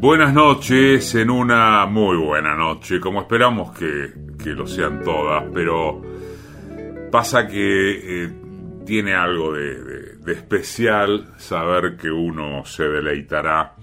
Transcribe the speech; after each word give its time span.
Buenas 0.00 0.32
noches, 0.32 1.12
en 1.16 1.28
una 1.28 1.84
muy 1.86 2.16
buena 2.16 2.54
noche, 2.54 3.00
como 3.00 3.22
esperamos 3.22 3.76
que, 3.76 4.12
que 4.40 4.50
lo 4.50 4.64
sean 4.64 5.02
todas, 5.02 5.42
pero 5.52 6.00
pasa 7.10 7.48
que 7.48 8.24
eh, 8.24 8.32
tiene 8.86 9.16
algo 9.16 9.54
de, 9.54 10.18
especial 10.28 11.34
saber 11.36 11.96
que 11.96 12.12
uno 12.12 12.64
se 12.64 12.84
deleitará 12.84 13.74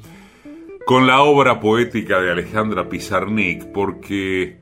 con 0.86 1.05
la 1.05 1.21
obra 1.21 1.59
poética 1.59 2.21
de 2.21 2.32
Alejandra 2.32 2.88
Pizarnik, 2.88 3.66
porque 3.73 4.61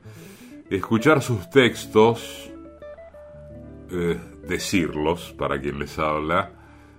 escuchar 0.68 1.22
sus 1.22 1.48
textos, 1.50 2.50
eh, 3.92 4.18
decirlos 4.48 5.32
para 5.38 5.60
quien 5.60 5.78
les 5.78 6.00
habla, 6.00 6.50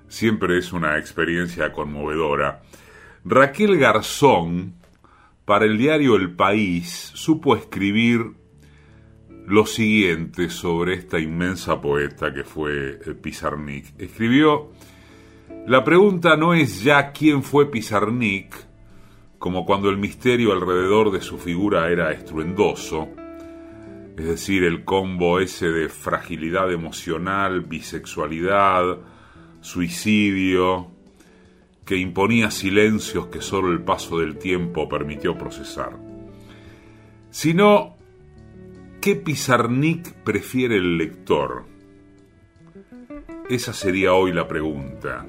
siempre 0.07 0.57
es 0.57 0.71
una 0.71 0.97
experiencia 0.97 1.73
conmovedora. 1.73 2.61
Raquel 3.27 3.79
Garzón, 3.79 4.75
para 5.45 5.65
el 5.65 5.79
diario 5.79 6.15
El 6.15 6.35
País, 6.35 7.11
supo 7.15 7.55
escribir 7.55 8.33
lo 9.47 9.65
siguiente 9.65 10.51
sobre 10.51 10.93
esta 10.93 11.17
inmensa 11.17 11.81
poeta 11.81 12.31
que 12.31 12.43
fue 12.43 12.99
eh, 13.03 13.15
Pizarnik. 13.19 13.99
Escribió, 13.99 14.69
la 15.65 15.83
pregunta 15.83 16.37
no 16.37 16.53
es 16.53 16.83
ya 16.83 17.11
quién 17.13 17.41
fue 17.41 17.71
Pizarnik, 17.71 18.55
como 19.39 19.65
cuando 19.65 19.89
el 19.89 19.97
misterio 19.97 20.53
alrededor 20.53 21.09
de 21.09 21.21
su 21.21 21.39
figura 21.39 21.89
era 21.89 22.11
estruendoso, 22.11 23.07
es 24.15 24.25
decir, 24.27 24.63
el 24.63 24.83
combo 24.83 25.39
ese 25.39 25.69
de 25.69 25.89
fragilidad 25.89 26.71
emocional, 26.71 27.61
bisexualidad, 27.61 28.99
suicidio, 29.61 30.94
que 31.85 31.97
imponía 31.97 32.49
silencios 32.49 33.27
que 33.27 33.41
solo 33.41 33.71
el 33.71 33.83
paso 33.83 34.19
del 34.19 34.37
tiempo 34.37 34.89
permitió 34.89 35.37
procesar, 35.37 35.97
sino 37.29 37.95
qué 39.01 39.15
Pizarnik 39.15 40.13
prefiere 40.23 40.77
el 40.77 40.97
lector. 40.97 41.65
Esa 43.49 43.71
sería 43.73 44.13
hoy 44.13 44.33
la 44.33 44.47
pregunta. 44.47 45.27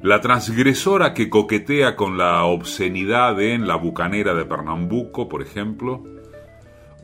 La 0.00 0.20
transgresora 0.20 1.12
que 1.12 1.28
coquetea 1.28 1.96
con 1.96 2.16
la 2.16 2.44
obscenidad 2.44 3.38
en 3.42 3.66
La 3.66 3.76
Bucanera 3.76 4.32
de 4.32 4.46
Pernambuco, 4.46 5.28
por 5.28 5.42
ejemplo, 5.42 6.04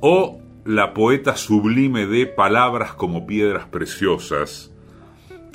o 0.00 0.40
la 0.64 0.94
poeta 0.94 1.36
sublime 1.36 2.06
de 2.06 2.26
Palabras 2.26 2.94
como 2.94 3.26
piedras 3.26 3.66
preciosas, 3.66 4.72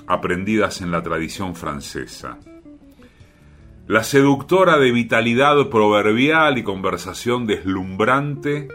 aprendidas 0.06 0.82
en 0.82 0.92
la 0.92 1.02
tradición 1.02 1.56
francesa. 1.56 2.38
La 3.90 4.04
seductora 4.04 4.78
de 4.78 4.92
vitalidad 4.92 5.68
proverbial 5.68 6.60
y 6.60 6.64
conversación 6.64 7.48
deslumbrante 7.48 8.68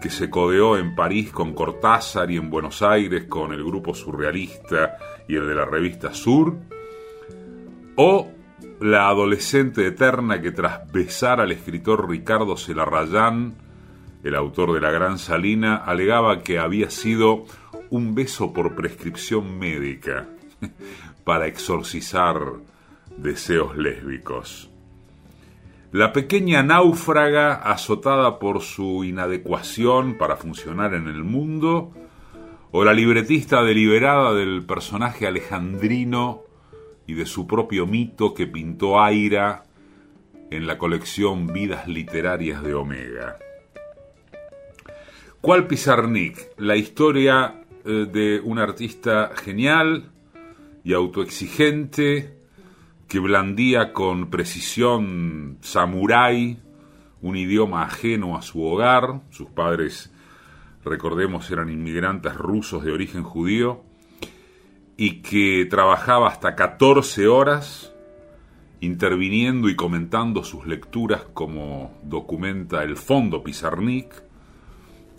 que 0.00 0.08
se 0.08 0.30
codeó 0.30 0.78
en 0.78 0.94
París 0.94 1.30
con 1.30 1.52
Cortázar 1.52 2.30
y 2.30 2.38
en 2.38 2.48
Buenos 2.48 2.80
Aires 2.80 3.24
con 3.24 3.52
el 3.52 3.62
grupo 3.62 3.94
surrealista 3.94 4.96
y 5.28 5.36
el 5.36 5.46
de 5.46 5.54
la 5.54 5.66
revista 5.66 6.14
Sur, 6.14 6.56
o 7.96 8.30
la 8.80 9.08
adolescente 9.10 9.86
eterna 9.86 10.40
que 10.40 10.52
tras 10.52 10.90
besar 10.90 11.38
al 11.38 11.52
escritor 11.52 12.08
Ricardo 12.08 12.56
Celarrayán, 12.56 13.56
el 14.22 14.34
autor 14.36 14.72
de 14.72 14.80
La 14.80 14.90
Gran 14.90 15.18
Salina, 15.18 15.76
alegaba 15.76 16.42
que 16.42 16.58
había 16.58 16.88
sido 16.88 17.44
un 17.90 18.14
beso 18.14 18.54
por 18.54 18.74
prescripción 18.74 19.58
médica 19.58 20.28
para 21.24 21.46
exorcizar 21.46 22.40
deseos 23.16 23.76
lésbicos. 23.76 24.70
La 25.92 26.12
pequeña 26.12 26.62
náufraga, 26.62 27.54
azotada 27.54 28.38
por 28.38 28.62
su 28.62 29.04
inadecuación 29.04 30.18
para 30.18 30.36
funcionar 30.36 30.92
en 30.94 31.06
el 31.06 31.22
mundo, 31.22 31.92
o 32.72 32.84
la 32.84 32.92
libretista 32.92 33.62
deliberada 33.62 34.34
del 34.34 34.64
personaje 34.66 35.28
alejandrino 35.28 36.42
y 37.06 37.14
de 37.14 37.26
su 37.26 37.46
propio 37.46 37.86
mito 37.86 38.34
que 38.34 38.48
pintó 38.48 39.00
Aira 39.00 39.62
en 40.50 40.66
la 40.66 40.78
colección 40.78 41.46
Vidas 41.46 41.86
Literarias 41.86 42.62
de 42.64 42.74
Omega. 42.74 43.38
¿Cuál 45.40 45.66
Pizarnik? 45.66 46.52
La 46.58 46.74
historia 46.74 47.62
eh, 47.84 48.06
de 48.10 48.40
un 48.40 48.58
artista 48.58 49.30
genial 49.36 50.10
y 50.82 50.94
autoexigente, 50.94 52.34
que 53.08 53.18
blandía 53.18 53.92
con 53.92 54.30
precisión 54.30 55.58
samurái 55.60 56.58
un 57.20 57.36
idioma 57.36 57.82
ajeno 57.82 58.36
a 58.36 58.42
su 58.42 58.62
hogar. 58.62 59.22
Sus 59.30 59.48
padres, 59.48 60.12
recordemos, 60.84 61.50
eran 61.50 61.70
inmigrantes 61.70 62.34
rusos 62.34 62.84
de 62.84 62.92
origen 62.92 63.22
judío 63.22 63.82
y 64.96 65.22
que 65.22 65.66
trabajaba 65.68 66.28
hasta 66.28 66.54
14 66.54 67.26
horas 67.26 67.92
interviniendo 68.80 69.70
y 69.70 69.76
comentando 69.76 70.44
sus 70.44 70.66
lecturas 70.66 71.22
como 71.32 71.98
documenta 72.02 72.82
el 72.82 72.96
Fondo 72.96 73.42
Pizarnik, 73.42 74.22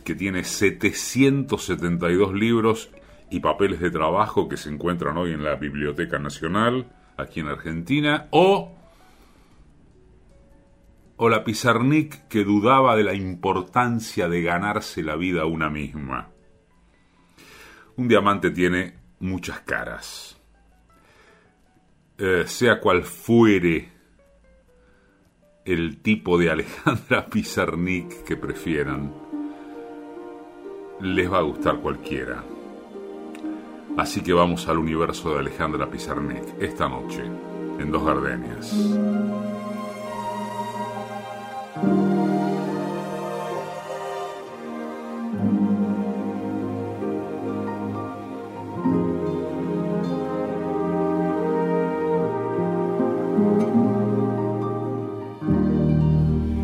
que 0.03 0.13
tiene 0.13 0.43
772 0.43 2.33
libros 2.33 2.91
y 3.31 3.39
papeles 3.39 3.79
de 3.79 3.89
trabajo 3.89 4.47
que 4.47 4.57
se 4.57 4.69
encuentran 4.69 5.17
hoy 5.17 5.31
en 5.31 5.43
la 5.43 5.55
Biblioteca 5.55 6.19
Nacional 6.19 6.85
aquí 7.17 7.39
en 7.39 7.47
Argentina, 7.47 8.27
o, 8.31 8.75
o 11.17 11.29
la 11.29 11.43
Pizarnik 11.43 12.27
que 12.27 12.43
dudaba 12.43 12.95
de 12.95 13.03
la 13.03 13.13
importancia 13.13 14.27
de 14.27 14.41
ganarse 14.41 15.03
la 15.03 15.15
vida 15.15 15.45
una 15.45 15.69
misma. 15.69 16.29
Un 17.97 18.07
diamante 18.07 18.51
tiene 18.51 18.95
muchas 19.19 19.61
caras. 19.61 20.39
Eh, 22.17 22.43
sea 22.47 22.79
cual 22.79 23.03
fuere 23.03 23.89
el 25.65 26.01
tipo 26.01 26.37
de 26.37 26.49
Alejandra 26.49 27.25
Pizarnik 27.25 28.23
que 28.23 28.37
prefieran, 28.37 29.13
les 31.01 31.31
va 31.31 31.39
a 31.39 31.41
gustar 31.41 31.77
cualquiera. 31.79 32.54
Así 33.97 34.21
que 34.21 34.33
vamos 34.33 34.67
al 34.67 34.77
universo 34.77 35.33
de 35.33 35.39
Alejandra 35.39 35.89
Pizarnik 35.89 36.43
esta 36.59 36.89
noche 36.89 37.23
en 37.79 37.91
Dos 37.91 38.03
Gardenias. 38.03 38.73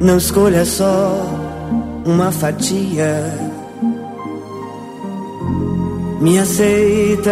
Não 0.02 0.18
escolha 0.18 0.66
só 0.66 1.16
uma 2.06 2.32
fatia 2.32 3.51
me 6.22 6.38
aceita 6.38 7.32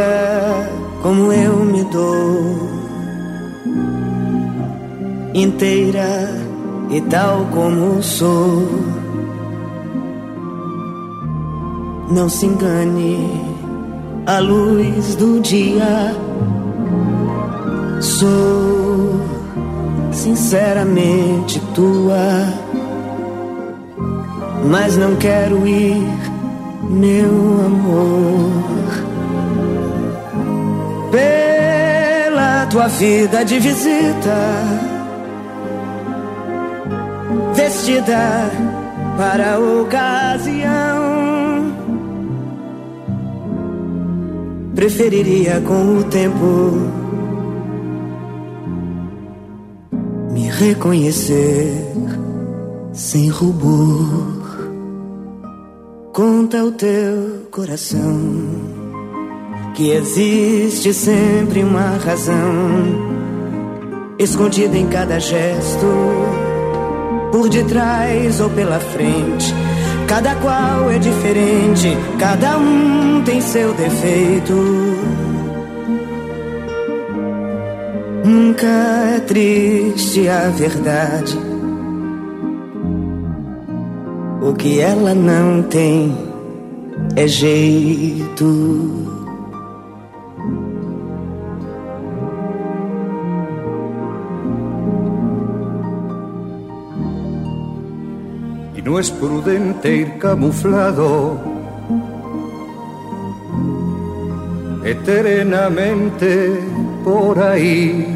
como 1.04 1.32
eu 1.32 1.64
me 1.64 1.84
dou, 1.86 2.70
inteira 5.32 6.36
e 6.90 7.00
tal 7.02 7.46
como 7.54 8.02
sou. 8.02 8.68
Não 12.10 12.28
se 12.28 12.48
engane, 12.48 13.30
a 14.26 14.40
luz 14.40 15.16
do 15.16 15.40
dia 15.40 16.16
sou 18.02 19.22
sinceramente 20.12 21.62
tua, 21.76 22.52
mas 24.68 24.98
não 24.98 25.16
quero 25.16 25.68
ir, 25.68 26.04
meu 26.90 27.30
amor 27.68 28.79
pela 31.12 32.66
tua 32.68 32.88
vida 32.88 33.44
de 33.44 33.60
visita, 33.60 34.38
vestida 37.56 38.52
para 39.18 39.56
a 39.56 39.60
ocasião. 39.60 41.10
Preferiria 44.76 45.60
com 45.62 45.98
o 45.98 46.04
tempo 46.06 47.00
me 50.32 50.50
reconhecer 50.50 51.90
sem 52.94 53.30
rubor. 53.30 54.30
Conta 56.14 56.64
o 56.64 56.72
teu 56.72 57.48
coração 57.52 58.69
que 59.80 59.92
existe 59.92 60.94
sempre 60.94 61.64
uma 61.64 61.96
razão 62.06 62.36
escondida 64.20 64.78
em 64.78 64.86
cada 64.88 65.18
gesto 65.22 65.88
por 67.32 67.48
detrás 67.48 68.42
ou 68.42 68.50
pela 68.50 68.78
frente. 68.78 69.56
Cada 70.06 70.36
qual 70.36 70.92
é 70.92 71.00
diferente, 71.00 71.98
cada 72.20 72.58
um 72.58 73.24
tem 73.24 73.40
seu 73.40 73.74
defeito. 73.74 74.54
Nunca 78.26 78.68
é 79.16 79.20
triste 79.22 80.28
a 80.28 80.50
verdade. 80.50 81.40
O 84.42 84.54
que 84.56 84.82
ela 84.82 85.16
não 85.16 85.64
tem 85.64 86.14
é 87.16 87.26
jeito. 87.26 89.19
No 98.90 98.98
es 98.98 99.12
prudente 99.12 99.98
ir 99.98 100.18
camuflado. 100.18 101.38
Eternamente 104.84 106.60
por 107.04 107.38
ahí, 107.38 108.08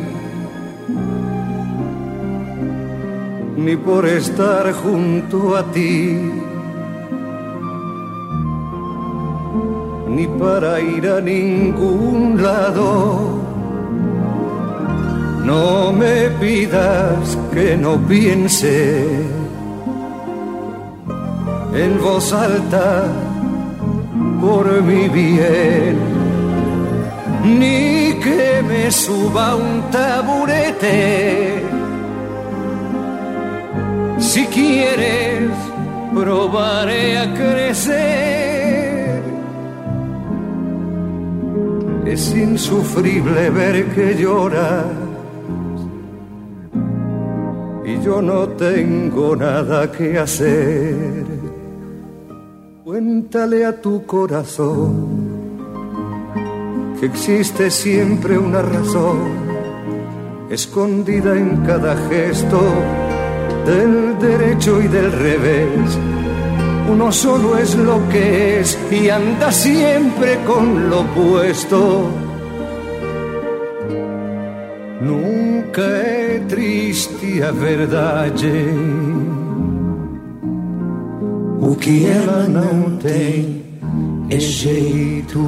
ni 3.55 3.75
por 3.75 4.07
estar 4.07 4.73
junto 4.73 5.55
a 5.55 5.63
ti, 5.71 6.17
ni 10.09 10.25
para 10.39 10.81
ir 10.81 11.07
a 11.07 11.21
ningún 11.21 12.41
lado. 12.41 13.43
No 15.45 15.93
me 15.93 16.31
pidas 16.41 17.37
que 17.53 17.77
no 17.77 17.97
piense 18.07 19.42
en 21.75 22.01
voz 22.01 22.31
alta 22.33 23.05
por 24.39 24.81
mi 24.83 25.07
bien, 25.07 25.97
ni 27.43 28.13
que 28.19 28.61
me 28.67 28.91
suba 28.91 29.55
un 29.55 29.89
taburete. 29.89 31.63
Si 34.19 34.45
quieres, 34.47 35.49
probaré 36.13 37.17
a 37.19 37.33
crecer. 37.33 39.23
Es 42.05 42.35
insufrible 42.35 43.49
ver 43.49 43.85
que 43.95 44.15
lloras 44.15 44.85
y 47.85 47.99
yo 48.03 48.21
no 48.21 48.47
tengo 48.49 49.35
nada 49.35 49.91
que 49.91 50.19
hacer. 50.19 51.42
Cuéntale 52.93 53.65
a 53.65 53.81
tu 53.81 54.05
corazón 54.05 54.93
que 56.99 57.07
existe 57.07 57.71
siempre 57.71 58.37
una 58.37 58.61
razón 58.61 59.17
escondida 60.51 61.35
en 61.35 61.65
cada 61.65 61.95
gesto 62.07 62.61
del 63.65 64.19
derecho 64.19 64.79
y 64.79 64.87
del 64.89 65.11
revés. 65.11 65.97
Uno 66.87 67.11
solo 67.11 67.57
es 67.57 67.75
lo 67.75 67.97
que 68.09 68.59
es 68.59 68.77
y 68.91 69.09
anda 69.09 69.51
siempre 69.51 70.37
con 70.45 70.87
lo 70.91 70.99
opuesto. 70.99 72.11
Nunca 75.01 75.99
es 75.99 76.47
triste 76.47 77.43
a 77.43 77.49
verdade 77.49 79.42
o 81.63 81.75
que 81.77 82.05
ela 82.05 82.47
não 82.47 82.97
tem 82.97 83.63
é 84.29 84.39
jeito. 84.39 85.39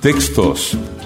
Textos 0.00 0.78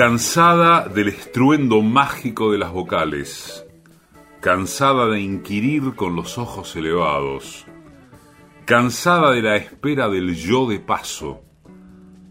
Cansada 0.00 0.88
del 0.88 1.08
estruendo 1.08 1.82
mágico 1.82 2.50
de 2.50 2.56
las 2.56 2.72
vocales, 2.72 3.66
cansada 4.40 5.08
de 5.08 5.20
inquirir 5.20 5.94
con 5.94 6.16
los 6.16 6.38
ojos 6.38 6.74
elevados, 6.74 7.66
cansada 8.64 9.32
de 9.32 9.42
la 9.42 9.56
espera 9.56 10.08
del 10.08 10.34
yo 10.34 10.66
de 10.66 10.80
paso, 10.80 11.42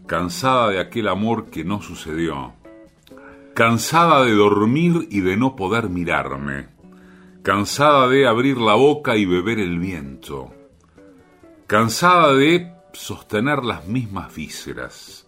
cansada 0.08 0.70
de 0.70 0.80
aquel 0.80 1.06
amor 1.06 1.48
que 1.50 1.62
no 1.62 1.80
sucedió, 1.80 2.54
cansada 3.54 4.24
de 4.24 4.32
dormir 4.32 5.06
y 5.08 5.20
de 5.20 5.36
no 5.36 5.54
poder 5.54 5.90
mirarme, 5.90 6.70
cansada 7.44 8.08
de 8.08 8.26
abrir 8.26 8.58
la 8.58 8.74
boca 8.74 9.16
y 9.16 9.26
beber 9.26 9.60
el 9.60 9.78
viento, 9.78 10.52
cansada 11.68 12.34
de 12.34 12.72
sostener 12.92 13.62
las 13.62 13.86
mismas 13.86 14.34
vísceras, 14.34 15.19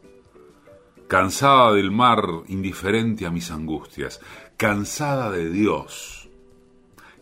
cansada 1.12 1.72
del 1.74 1.90
mar 1.90 2.24
indiferente 2.48 3.26
a 3.26 3.30
mis 3.30 3.50
angustias, 3.50 4.18
cansada 4.56 5.30
de 5.30 5.50
Dios, 5.50 6.30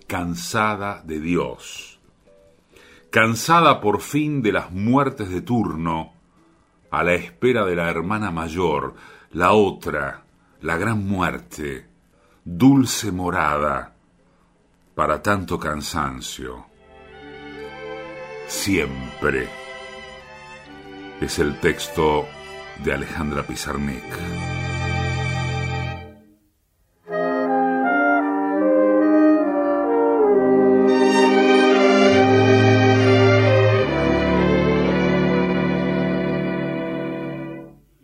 cansada 0.07 1.03
de 1.03 1.19
Dios, 1.19 1.99
cansada 3.11 3.81
por 3.81 4.01
fin 4.01 4.43
de 4.43 4.53
las 4.53 4.71
muertes 4.71 5.29
de 5.29 5.41
turno, 5.41 6.13
a 6.93 7.03
la 7.03 7.15
espera 7.15 7.65
de 7.67 7.75
la 7.75 7.91
hermana 7.91 8.31
mayor, 8.31 8.95
la 9.33 9.55
otra, 9.55 10.23
la 10.61 10.77
gran 10.77 11.05
muerte, 11.05 11.89
dulce 12.45 13.11
morada, 13.11 13.97
para 14.95 15.21
tanto 15.21 15.59
cansancio 15.59 16.67
siempre. 18.47 19.49
Es 21.21 21.41
el 21.41 21.59
texto 21.59 22.29
de 22.85 22.93
Alejandra 22.93 23.43
Pizarnik. 23.43 24.03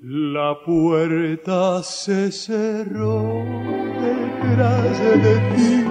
La 0.02 0.54
puerta 0.64 1.82
se 1.82 2.30
cerró 2.30 3.44
detrás 4.00 4.98
de 5.00 5.36
ti 5.54 5.84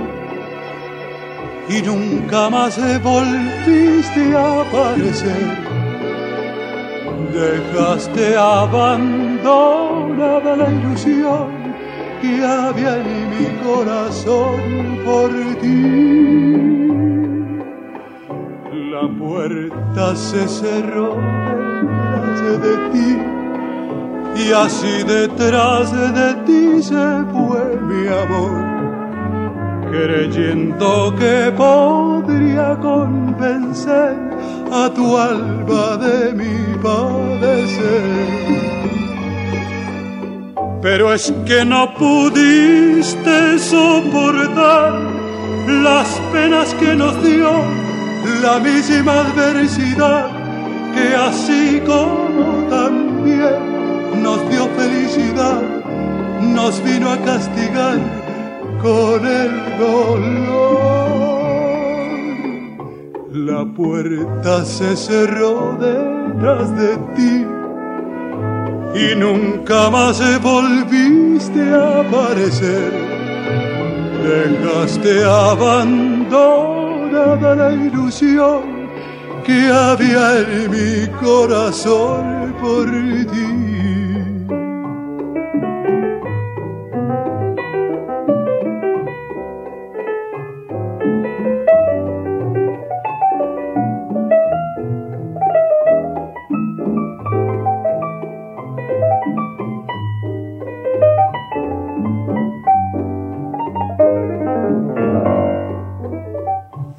y 1.70 1.82
nunca 1.82 2.50
más 2.50 2.78
volviste 3.02 4.36
a 4.36 4.62
aparecer. 4.62 5.65
Dejaste 7.36 8.38
abandonada 8.38 10.56
la 10.56 10.72
ilusión 10.72 11.50
que 12.22 12.46
había 12.46 12.96
en 12.96 13.30
mi 13.30 13.48
corazón 13.62 14.62
por 15.04 15.30
ti. 15.60 16.88
La 18.90 19.06
puerta 19.20 20.16
se 20.16 20.48
cerró 20.48 21.18
detrás 21.92 22.58
de 22.66 22.78
ti 22.94 23.12
y 24.42 24.44
así 24.54 25.04
detrás 25.04 25.92
de 25.92 26.36
ti 26.46 26.82
se 26.82 27.26
fue 27.34 27.78
mi 27.82 28.08
amor 28.08 28.64
creyendo 29.92 31.14
que 31.18 31.52
podría 31.56 32.78
convencer 32.78 34.16
a 34.72 34.90
tu 34.94 35.18
alma 35.18 35.98
de 35.98 36.34
mi 36.34 36.76
Pero 40.82 41.14
es 41.14 41.34
que 41.46 41.66
no 41.66 41.94
pudiste 41.96 43.60
soportar 43.60 44.94
las 45.68 46.08
penas 46.32 46.74
que 46.76 46.96
nos 46.96 47.24
dio 47.24 47.52
la 48.42 48.60
misma 48.60 49.22
adversidad 49.22 50.46
que 50.96 51.16
así 51.16 51.82
como 51.86 52.68
también 52.70 53.76
nos 54.24 54.50
dio 54.50 54.66
felicidad, 54.70 55.62
nos 56.42 56.82
vino 56.84 57.12
a 57.12 57.18
castigar 57.18 57.98
con 58.82 59.26
el 59.26 59.78
dolor. 59.78 60.86
La 63.32 63.66
puerta 63.66 64.64
se 64.64 64.96
cerró 64.96 65.78
detrás 65.78 66.76
de 66.78 66.98
ti 67.16 67.45
y 68.96 69.16
nunca 69.16 69.90
más 69.90 70.22
volviste 70.42 71.74
a 71.74 72.00
aparecer. 72.00 72.94
Dejaste 74.24 75.24
abandonada 75.24 77.56
la 77.56 77.74
ilusión 77.74 78.90
que 79.46 79.68
había 79.68 80.40
en 80.40 80.72
mi 80.72 81.08
corazón 81.20 82.56
por 82.62 82.90
ti. 83.32 83.65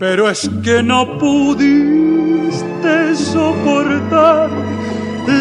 Pero 0.09 0.31
es 0.31 0.49
que 0.63 0.85
no 0.85 1.19
pudiste 1.19 2.95
soportar 3.17 4.49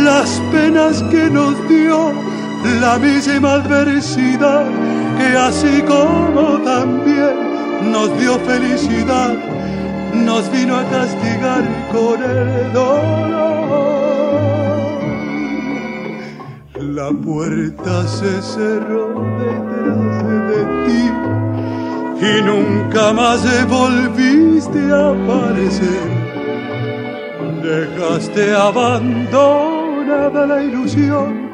las 0.04 0.42
penas 0.52 1.04
que 1.12 1.30
nos 1.30 1.54
dio 1.70 2.12
la 2.82 2.98
misma 2.98 3.54
adversidad 3.62 4.66
que 5.20 5.38
así 5.38 5.84
como 5.84 6.58
también 6.64 7.92
nos 7.92 8.10
dio 8.20 8.40
felicidad, 8.40 9.36
nos 10.16 10.52
vino 10.52 10.78
a 10.78 10.84
castigar 10.90 11.64
con 11.92 12.24
el 12.24 12.74
dolor. 12.74 13.36
La 16.80 17.12
puerta 17.12 18.08
se 18.08 18.42
cerró 18.42 19.35
y 22.26 22.42
nunca 22.42 23.14
más 23.14 23.42
volviste 23.68 24.80
a 24.92 25.10
aparecer. 25.10 26.10
Dejaste 27.62 28.54
abandonada 28.54 30.46
la 30.48 30.64
ilusión 30.64 31.50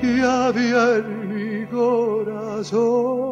que 0.00 0.22
había 0.22 0.96
en 0.96 1.06
mi 1.34 1.66
corazón 1.66 3.24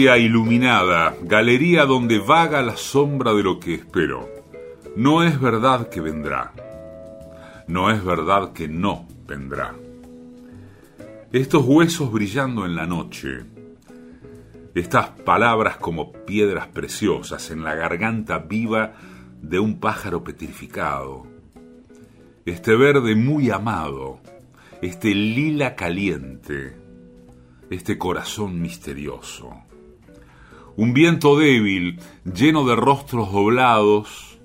Iluminada, 0.00 1.14
galería 1.22 1.84
donde 1.84 2.18
vaga 2.18 2.62
la 2.62 2.76
sombra 2.76 3.34
de 3.34 3.42
lo 3.42 3.60
que 3.60 3.74
espero. 3.74 4.28
No 4.96 5.22
es 5.22 5.38
verdad 5.38 5.90
que 5.90 6.00
vendrá. 6.00 6.52
No 7.68 7.90
es 7.90 8.02
verdad 8.02 8.54
que 8.54 8.66
no 8.66 9.06
vendrá. 9.26 9.74
Estos 11.32 11.64
huesos 11.66 12.10
brillando 12.10 12.64
en 12.64 12.76
la 12.76 12.86
noche, 12.86 13.44
estas 14.74 15.10
palabras 15.10 15.76
como 15.76 16.12
piedras 16.12 16.68
preciosas 16.68 17.50
en 17.50 17.62
la 17.62 17.74
garganta 17.74 18.38
viva 18.38 18.94
de 19.42 19.58
un 19.58 19.80
pájaro 19.80 20.24
petrificado, 20.24 21.26
este 22.46 22.74
verde 22.74 23.14
muy 23.16 23.50
amado, 23.50 24.20
este 24.80 25.14
lila 25.14 25.76
caliente, 25.76 26.74
este 27.68 27.98
corazón 27.98 28.60
misterioso. 28.62 29.69
Un 30.80 30.94
viento 30.94 31.36
débil, 31.36 32.00
lleno 32.24 32.64
de 32.64 32.74
rostros 32.74 33.30
doblados, 33.30 34.40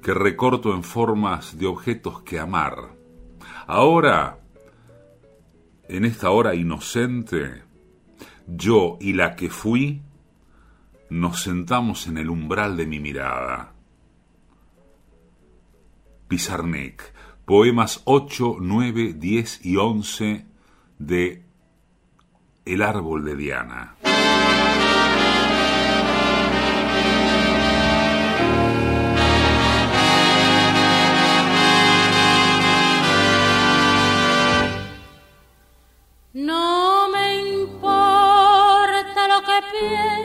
que 0.00 0.14
recorto 0.14 0.72
en 0.72 0.84
formas 0.84 1.58
de 1.58 1.66
objetos 1.66 2.22
que 2.22 2.38
amar. 2.38 2.94
Ahora, 3.66 4.38
en 5.88 6.04
esta 6.04 6.30
hora 6.30 6.54
inocente, 6.54 7.64
yo 8.46 8.96
y 9.00 9.14
la 9.14 9.34
que 9.34 9.50
fui, 9.50 10.02
nos 11.08 11.42
sentamos 11.42 12.06
en 12.06 12.18
el 12.18 12.30
umbral 12.30 12.76
de 12.76 12.86
mi 12.86 13.00
mirada. 13.00 13.72
Pizarnik, 16.28 17.02
poemas 17.44 18.02
8, 18.04 18.58
9, 18.60 19.14
10 19.14 19.66
y 19.66 19.76
11 19.76 20.46
de 21.00 21.42
El 22.64 22.82
árbol 22.82 23.24
de 23.24 23.34
Diana. 23.34 23.96
Lo 39.80 40.19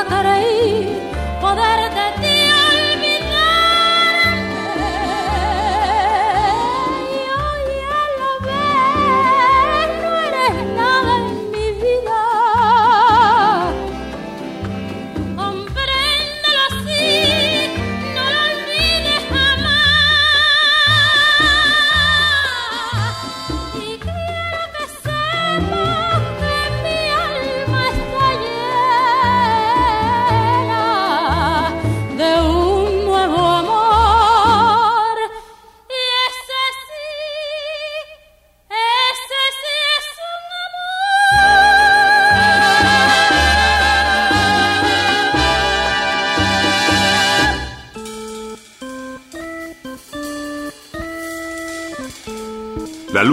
bakaré 0.00 0.39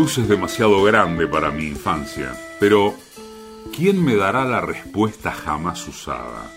Es 0.08 0.30
demasiado 0.30 0.82
grande 0.84 1.28
para 1.28 1.52
mi 1.52 1.66
infancia, 1.68 2.34
pero 2.62 2.96
¿quién 3.76 4.04
me 4.04 4.16
dará 4.16 4.46
la 4.46 4.62
respuesta 4.62 5.34
jamás 5.34 5.86
usada? 5.86 6.50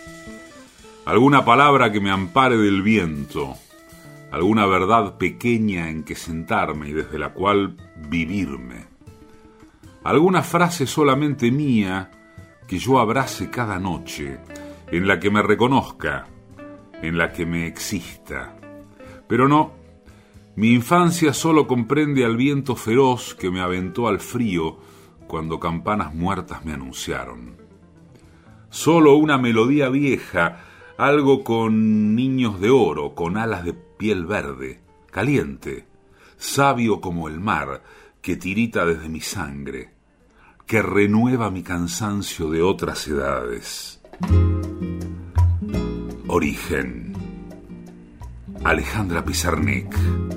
Alguna 1.05 1.45
palabra 1.45 1.91
que 1.91 2.01
me 2.01 2.13
ampare 2.13 2.57
del 2.57 2.81
viento, 2.81 3.57
alguna 4.31 4.67
verdad 4.67 5.19
pequeña 5.19 5.91
en 5.91 6.05
que 6.05 6.15
sentarme 6.15 6.91
y 6.91 6.93
desde 6.93 7.19
la 7.19 7.35
cual 7.35 7.77
vivirme. 8.09 8.87
Alguna 10.05 10.43
frase 10.43 10.87
solamente 10.87 11.51
mía 11.51 12.09
que 12.69 12.79
yo 12.79 13.01
abrace 13.01 13.51
cada 13.51 13.81
noche, 13.81 14.39
en 14.93 15.09
la 15.09 15.19
que 15.19 15.29
me 15.29 15.43
reconozca, 15.43 16.25
en 17.03 17.19
la 17.19 17.33
que 17.33 17.45
me 17.45 17.67
exista. 17.67 18.55
Pero 19.27 19.49
no, 19.49 19.73
mi 20.61 20.75
infancia 20.75 21.33
solo 21.33 21.67
comprende 21.67 22.23
al 22.23 22.37
viento 22.37 22.77
feroz 22.77 23.35
que 23.35 23.51
me 23.51 23.63
aventó 23.63 24.09
al 24.09 24.21
frío 24.21 24.77
cuando 25.27 25.59
campanas 25.59 26.15
muertas 26.15 26.67
me 26.67 26.75
anunciaron. 26.75 27.57
Solo 28.69 29.15
una 29.15 29.39
melodía 29.39 29.89
vieja, 29.89 30.67
algo 30.99 31.45
con 31.45 32.15
niños 32.15 32.61
de 32.61 32.69
oro, 32.69 33.15
con 33.15 33.39
alas 33.39 33.65
de 33.65 33.73
piel 33.73 34.27
verde, 34.27 34.83
caliente, 35.11 35.87
sabio 36.37 37.01
como 37.01 37.29
el 37.29 37.41
mar 37.41 37.83
que 38.21 38.37
tirita 38.37 38.85
desde 38.85 39.09
mi 39.09 39.23
sangre, 39.23 39.95
que 40.67 40.83
renueva 40.83 41.51
mi 41.51 41.63
cansancio 41.63 42.51
de 42.51 42.61
otras 42.61 43.09
edades. 43.09 44.03
Origen. 46.27 47.15
Alejandra 48.63 49.25
Pizarnik. 49.25 50.30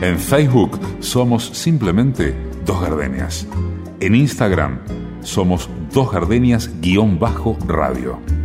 En 0.00 0.18
Facebook 0.18 0.80
somos 1.00 1.50
simplemente 1.52 2.34
Dos 2.64 2.80
Gardenias. 2.80 3.46
En 4.00 4.16
Instagram 4.16 4.80
somos 5.22 5.68
Dos 5.92 6.10
Gardenias-radio. 6.10 8.37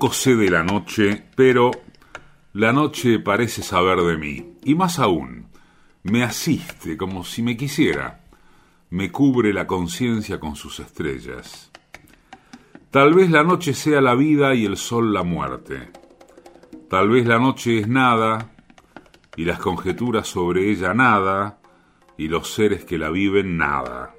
Poco 0.00 0.14
sé 0.14 0.34
de 0.34 0.50
la 0.50 0.62
noche, 0.62 1.26
pero 1.36 1.70
la 2.54 2.72
noche 2.72 3.18
parece 3.18 3.62
saber 3.62 4.00
de 4.00 4.16
mí. 4.16 4.54
Y 4.64 4.74
más 4.74 4.98
aún, 4.98 5.48
me 6.04 6.22
asiste 6.24 6.96
como 6.96 7.22
si 7.22 7.42
me 7.42 7.54
quisiera. 7.54 8.24
Me 8.88 9.12
cubre 9.12 9.52
la 9.52 9.66
conciencia 9.66 10.40
con 10.40 10.56
sus 10.56 10.80
estrellas. 10.80 11.70
Tal 12.90 13.12
vez 13.12 13.30
la 13.30 13.44
noche 13.44 13.74
sea 13.74 14.00
la 14.00 14.14
vida 14.14 14.54
y 14.54 14.64
el 14.64 14.78
sol 14.78 15.12
la 15.12 15.22
muerte. 15.22 15.90
Tal 16.88 17.10
vez 17.10 17.26
la 17.26 17.38
noche 17.38 17.80
es 17.80 17.86
nada 17.86 18.52
y 19.36 19.44
las 19.44 19.58
conjeturas 19.58 20.26
sobre 20.26 20.70
ella 20.70 20.94
nada 20.94 21.60
y 22.16 22.28
los 22.28 22.50
seres 22.54 22.86
que 22.86 22.96
la 22.96 23.10
viven 23.10 23.58
nada. 23.58 24.14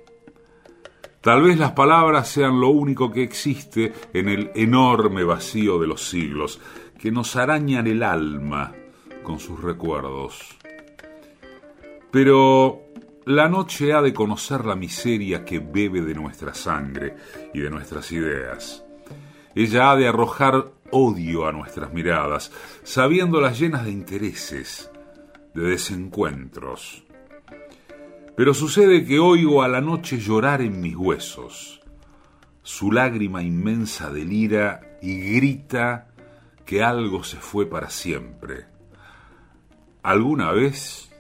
Tal 1.22 1.44
vez 1.44 1.60
las 1.60 1.74
palabras 1.74 2.28
sean 2.30 2.60
lo 2.60 2.70
único 2.70 3.12
que 3.12 3.22
existe 3.22 3.94
en 4.12 4.28
el 4.28 4.50
enorme 4.56 5.24
vacío 5.24 5.80
de 5.80 5.86
los 5.86 6.10
siglos, 6.10 6.60
que 7.00 7.12
nos 7.12 7.36
arañan 7.36 7.86
el 7.86 8.02
alma 8.02 8.74
con 9.22 9.40
sus 9.40 9.62
recuerdos. 9.62 10.58
Pero 12.10 12.82
la 13.26 13.48
noche 13.48 13.94
ha 13.94 14.02
de 14.02 14.16
conocer 14.16 14.66
la 14.66 14.76
miseria 14.76 15.46
que 15.46 15.60
bebe 15.60 16.02
de 16.02 16.16
nuestra 16.16 16.56
sangre 16.56 17.16
y 17.54 17.60
de 17.60 17.70
nuestras 17.70 18.12
ideas. 18.12 18.84
Ella 19.54 19.92
ha 19.92 19.96
de 19.96 20.08
arrojar 20.08 20.72
odio 20.90 21.46
a 21.46 21.52
nuestras 21.52 21.94
miradas, 21.94 22.52
sabiéndolas 22.84 23.60
llenas 23.60 23.86
de 23.86 23.92
intereses, 23.92 24.90
de 25.54 25.70
desencuentros, 25.70 27.04
pero 28.36 28.54
sucede 28.54 29.06
que 29.06 29.20
oigo 29.20 29.64
a 29.64 29.68
la 29.68 29.82
noche 29.82 30.18
llorar 30.18 30.62
en 30.62 30.80
mis 30.80 30.96
huesos. 30.96 31.82
su 32.64 32.92
lágrima 32.92 33.42
inmensa 33.42 34.12
delira 34.12 34.98
y 35.02 35.20
grita 35.20 36.10
que 36.64 36.84
algo 36.84 37.24
se 37.24 37.38
fue 37.38 37.66
para 37.66 37.90
siempre. 37.90 38.66
¿Alguna 40.04 40.52
vez, 40.52 41.12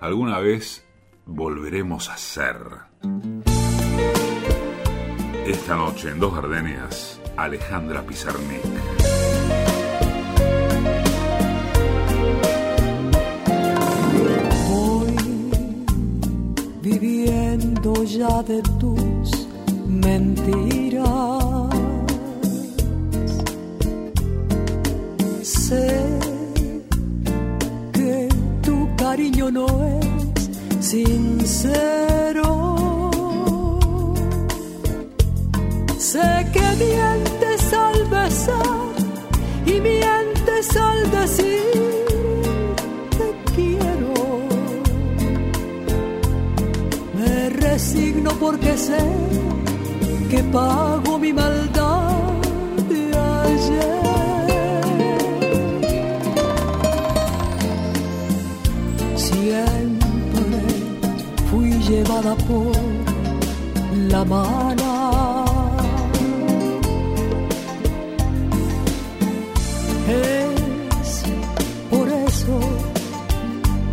alguna 0.00 0.40
vez 0.40 0.84
volveremos 1.26 2.08
a 2.08 2.16
ser? 2.16 2.56
Esta 5.46 5.76
noche 5.76 6.10
en 6.10 6.18
Dos 6.18 6.34
Gardenias, 6.34 7.20
Alejandra 7.36 8.02
Pizarnik. 8.02 8.62
Ya 18.18 18.42
de 18.42 18.60
tus 18.80 19.46
mentiras. 19.86 21.08
Sé 25.42 25.88
que 27.92 28.28
tu 28.62 28.88
cariño 28.96 29.50
no 29.50 29.66
es 29.98 30.50
sincero. 30.84 32.50
Sé 35.98 36.46
que 36.52 36.66
mientes 36.84 37.72
al 37.72 38.04
besar 38.08 38.92
y 39.66 39.80
mientes 39.80 40.76
al 40.76 41.10
decir 41.10 42.09
resigno 47.80 48.30
porque 48.38 48.76
sé 48.76 49.02
que 50.30 50.42
pago 50.56 51.18
mi 51.18 51.32
maldad 51.32 52.12
de 52.90 53.02
ayer. 53.46 54.00
Siempre 59.16 60.60
fui 61.50 61.70
llevada 61.88 62.34
por 62.48 62.76
la 64.12 64.24
mano. 64.24 64.90
Es 70.06 71.22
por 71.90 72.06
eso 72.28 72.56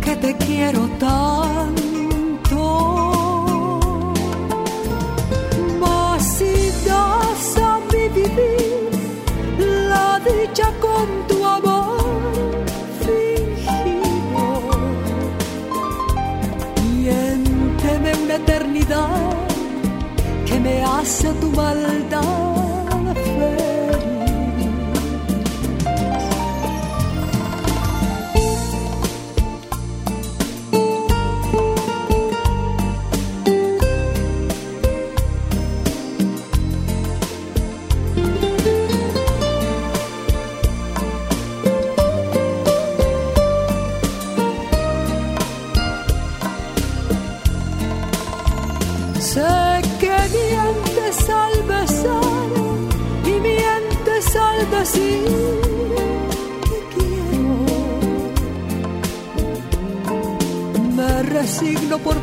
que 0.04 0.14
te 0.16 0.36
quiero 0.44 0.82
tanto. 0.98 1.77
Con 10.80 11.26
tu 11.28 11.44
amor 11.44 12.64
fingido, 13.04 14.44
miénteme 16.90 18.10
una 18.24 18.34
eternidad 18.34 19.32
que 20.46 20.60
me 20.60 20.82
hace 20.82 21.32
tu 21.34 21.50
maldad 21.50 22.57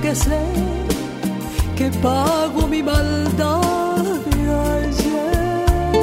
porque 0.05 0.15
sé 0.15 0.39
que 1.75 1.89
pago 1.99 2.67
mi 2.67 2.83
maldad 2.83 4.03
de 4.29 4.53
ayer. 4.75 5.93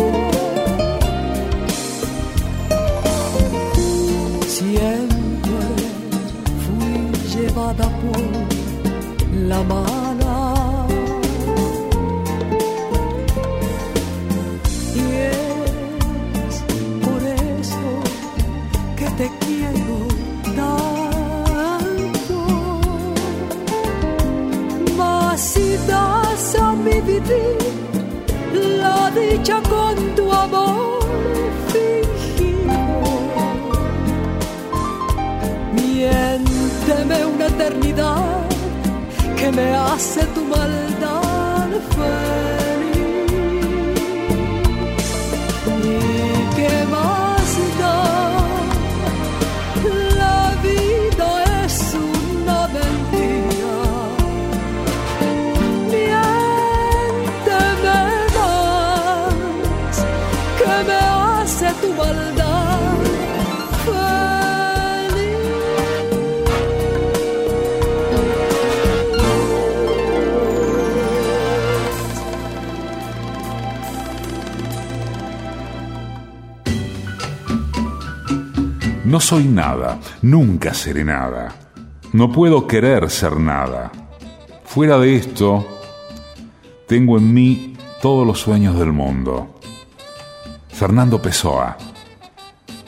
Siempre 4.49 5.69
fui 6.65 6.95
llevada 7.33 7.89
por 8.01 8.21
la 9.49 9.63
mano. 9.63 9.82
La 28.83 29.11
dicha 29.11 29.61
con 29.63 30.15
tu 30.17 30.33
amor 30.33 31.01
fingido, 31.73 32.81
miénteme 35.73 37.27
una 37.27 37.47
eternidad 37.47 38.47
que 39.37 39.53
me 39.53 39.75
hace 39.75 40.25
tu 40.35 40.45
maldad 40.45 41.69
feliz. 41.97 42.72
No 79.13 79.21
soy 79.21 79.45
nada, 79.45 80.01
nunca 80.23 80.73
seré 80.73 81.05
nada. 81.05 81.55
No 82.15 82.33
puedo 82.33 82.67
querer 82.67 83.11
ser 83.11 83.37
nada. 83.37 83.93
Fuera 84.65 84.97
de 84.99 85.17
esto, 85.17 85.69
tengo 86.89 87.19
en 87.19 87.35
mí 87.35 87.77
todos 88.01 88.27
los 88.27 88.41
sueños 88.41 88.79
del 88.79 88.91
mundo. 88.91 89.61
Fernando 90.71 91.21
Pessoa, 91.21 91.77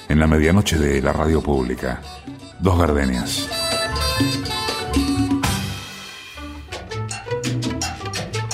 en 0.08 0.18
la 0.18 0.26
medianoche 0.26 0.78
de 0.78 1.02
la 1.02 1.12
radio 1.12 1.42
pública. 1.42 2.00
Dos 2.58 2.78
gardenias. 2.78 3.46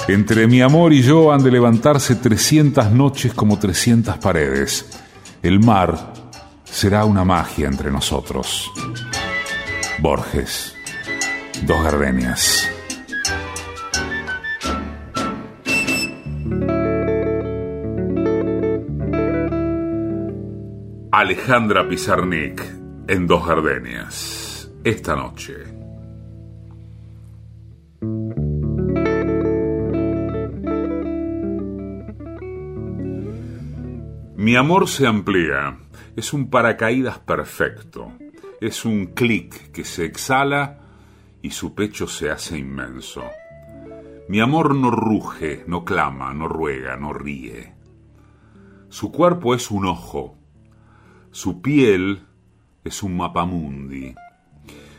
Entre 0.09 0.49
mi 0.49 0.61
amor 0.61 0.93
y 0.93 1.03
yo 1.03 1.31
han 1.31 1.45
de 1.45 1.53
levantarse 1.53 2.17
300 2.17 2.91
noches 2.91 3.33
como 3.33 3.61
300 3.61 4.19
paredes. 4.19 4.87
El 5.41 5.61
mar 5.61 6.20
será 6.81 7.05
una 7.05 7.27
magia 7.27 7.69
entre 7.69 7.91
nosotros. 7.91 8.73
Borges. 9.99 10.75
Dos 11.67 11.85
gardenias. 11.85 12.71
Alejandra 21.13 21.87
Pizarnik 21.87 22.65
en 23.09 23.27
Dos 23.27 23.47
Gardenias. 23.47 24.73
Esta 24.83 25.15
noche. 25.15 25.57
Mi 34.39 34.57
amor 34.57 34.89
se 34.89 35.07
amplía. 35.07 35.77
Es 36.21 36.35
un 36.35 36.51
paracaídas 36.51 37.19
perfecto. 37.19 38.13
Es 38.61 38.85
un 38.85 39.07
clic 39.07 39.73
que 39.73 39.87
se 39.87 40.05
exhala 40.05 40.81
y 41.41 41.53
su 41.53 41.75
pecho 41.75 42.07
se 42.07 42.31
hace 42.31 42.59
inmenso. 42.59 43.25
Mi 44.29 44.39
amor 44.39 44.75
no 44.75 44.91
ruge, 44.91 45.65
no 45.67 45.83
clama, 45.83 46.35
no 46.35 46.47
ruega, 46.47 46.99
no 46.99 47.15
ríe. 47.15 47.75
Su 48.91 49.11
cuerpo 49.11 49.55
es 49.55 49.71
un 49.71 49.87
ojo, 49.87 50.37
su 51.31 51.63
piel 51.63 52.27
es 52.85 53.03
un 53.03 53.17
mapamundi. 53.17 54.15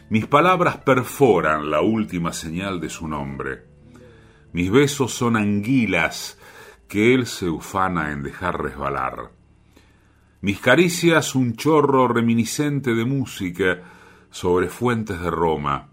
Mis 0.09 0.25
palabras 0.25 0.77
perforan 0.77 1.69
la 1.69 1.81
última 1.81 2.33
señal 2.33 2.81
de 2.81 2.89
su 2.89 3.07
nombre. 3.07 3.67
Mis 4.53 4.71
besos 4.71 5.13
son 5.13 5.37
anguilas 5.37 6.39
que 6.87 7.13
él 7.13 7.27
se 7.27 7.47
ufana 7.47 8.11
en 8.11 8.23
dejar 8.23 8.59
resbalar. 8.59 9.39
Mis 10.41 10.59
caricias 10.59 11.35
un 11.35 11.55
chorro 11.55 12.07
reminiscente 12.07 12.95
de 12.95 13.05
música 13.05 13.83
sobre 14.31 14.69
fuentes 14.69 15.21
de 15.21 15.29
Roma. 15.29 15.89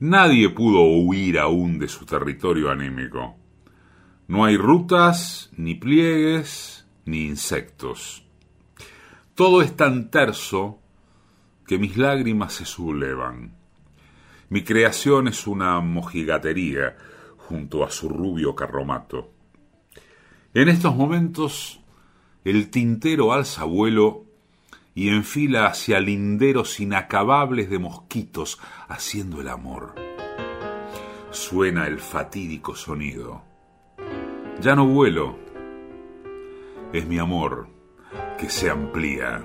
Nadie 0.00 0.50
pudo 0.50 0.82
huir 0.82 1.38
aún 1.38 1.78
de 1.78 1.86
su 1.86 2.04
territorio 2.04 2.68
anémico. 2.68 3.36
No 4.26 4.44
hay 4.44 4.56
rutas, 4.56 5.50
ni 5.56 5.76
pliegues, 5.76 6.88
ni 7.04 7.26
insectos. 7.26 8.26
Todo 9.36 9.62
es 9.62 9.76
tan 9.76 10.10
terso 10.10 10.80
que 11.64 11.78
mis 11.78 11.96
lágrimas 11.96 12.54
se 12.54 12.64
sublevan. 12.64 13.54
Mi 14.48 14.64
creación 14.64 15.28
es 15.28 15.46
una 15.46 15.78
mojigatería 15.78 16.96
junto 17.36 17.84
a 17.84 17.90
su 17.92 18.08
rubio 18.08 18.56
carromato. 18.56 19.30
En 20.54 20.68
estos 20.68 20.96
momentos 20.96 21.77
el 22.48 22.70
tintero 22.70 23.34
alza 23.34 23.64
vuelo 23.64 24.24
y 24.94 25.10
enfila 25.10 25.66
hacia 25.66 26.00
linderos 26.00 26.80
inacabables 26.80 27.68
de 27.68 27.78
mosquitos 27.78 28.58
haciendo 28.88 29.42
el 29.42 29.48
amor. 29.48 29.94
Suena 31.30 31.86
el 31.86 31.98
fatídico 31.98 32.74
sonido. 32.74 33.42
Ya 34.62 34.74
no 34.74 34.86
vuelo. 34.86 35.36
Es 36.94 37.06
mi 37.06 37.18
amor 37.18 37.68
que 38.38 38.48
se 38.48 38.70
amplía. 38.70 39.44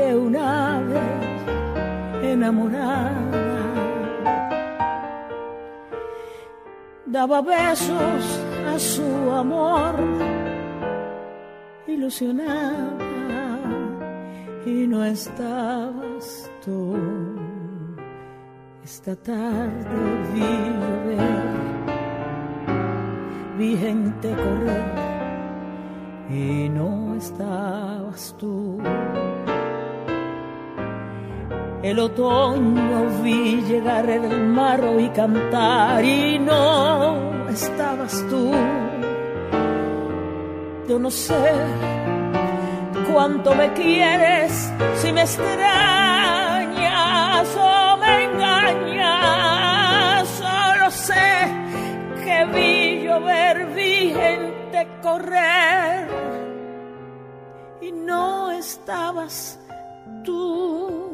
que 0.00 0.14
un 0.14 0.34
ave 0.36 1.02
enamorada 2.32 3.58
daba 7.14 7.38
besos 7.42 8.22
a 8.72 8.78
su 8.78 9.08
amor 9.42 9.94
ilusionada 11.86 13.58
y 14.64 14.86
no 14.92 15.04
estabas 15.04 16.50
tú. 16.64 16.80
Esta 18.84 19.14
tarde 19.16 19.96
vi 20.32 20.50
llover, 20.78 21.48
vi 23.58 23.70
gente 23.76 24.28
correr 24.44 25.10
y 26.30 26.68
no 26.68 27.16
estabas 27.16 28.34
tú. 28.38 28.78
El 31.82 31.98
otoño 31.98 33.22
vi 33.22 33.62
llegar 33.62 34.08
el 34.10 34.46
mar 34.48 34.80
y 34.98 35.08
cantar 35.08 36.04
y 36.04 36.38
no 36.38 37.48
estabas 37.48 38.22
tú. 38.28 38.52
Yo 40.86 40.98
no 40.98 41.10
sé 41.10 41.52
cuánto 43.10 43.54
me 43.54 43.72
quieres 43.72 44.70
si 44.96 45.10
me 45.10 45.22
extrañas 45.22 45.56
o 47.56 47.96
me 47.96 48.24
engañas. 48.24 49.48
Solo 50.28 50.90
sé 50.90 51.48
que 52.22 52.44
vi 52.54 53.04
llover, 53.06 53.68
vi 53.74 54.12
gente 54.12 54.86
correr 55.00 56.08
y 57.80 57.90
no 57.90 58.50
estabas 58.50 59.58
tú. 60.24 61.09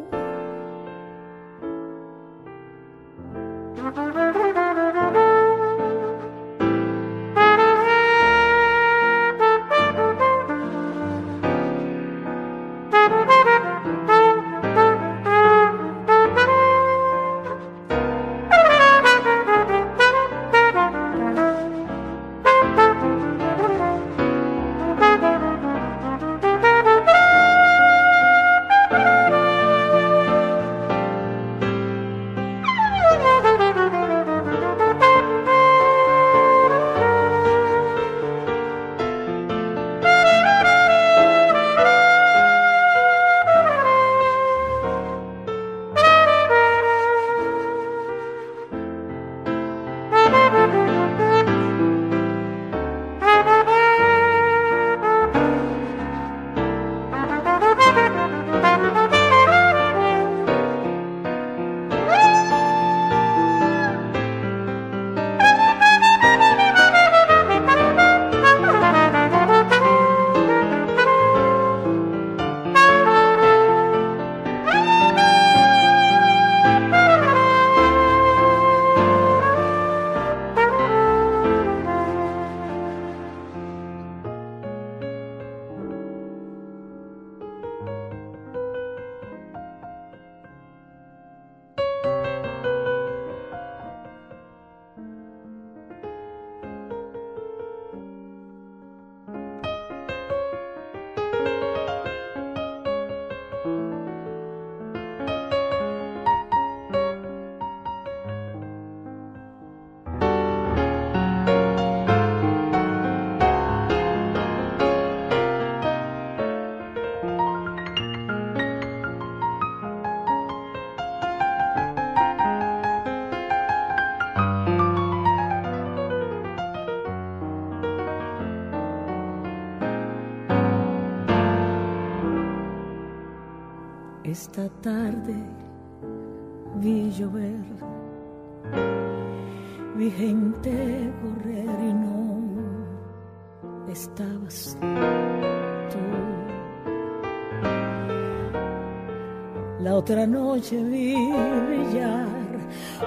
Noche 150.67 150.83
brillar 150.83 152.27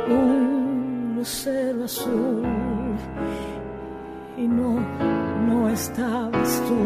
un 0.07 1.15
lucero 1.17 1.83
azul 1.83 2.43
y 4.37 4.47
no, 4.47 4.79
no 5.47 5.69
estabas 5.69 6.63
tú. 6.67 6.77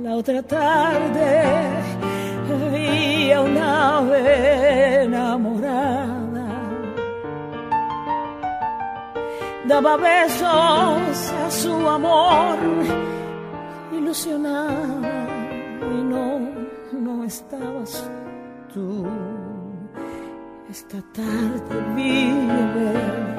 La 0.00 0.14
otra 0.14 0.42
tarde 0.42 1.42
vi 2.72 3.32
a 3.32 3.40
una 3.40 3.98
ave 3.98 5.02
enamorada. 5.02 6.46
Daba 9.66 9.96
besos 9.96 11.32
a 11.44 11.50
su 11.50 11.88
amor, 11.88 12.58
ilusionada, 13.92 15.26
y 15.80 16.04
no, 16.04 16.64
no 17.00 17.24
estabas 17.24 18.08
tú. 18.72 19.04
Esta 20.70 21.02
tarde 21.12 21.82
vi 21.94 22.32
llover, 22.32 23.36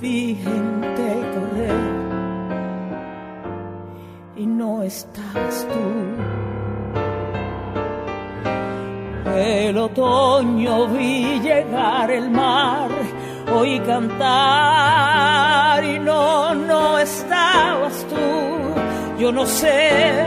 vi 0.00 0.34
gente 0.34 1.22
correr 1.34 1.80
y 4.36 4.46
no 4.46 4.82
estabas 4.82 5.66
tú. 5.72 5.84
El 9.36 9.76
otoño 9.78 10.88
vi 10.88 11.38
llegar 11.40 12.10
el 12.10 12.30
mar, 12.30 12.90
oí 13.54 13.78
cantar 13.80 15.84
y 15.84 15.98
no, 15.98 16.54
no 16.54 16.98
estabas 16.98 18.06
tú. 18.08 18.16
Yo 19.18 19.32
no 19.32 19.44
sé 19.46 20.26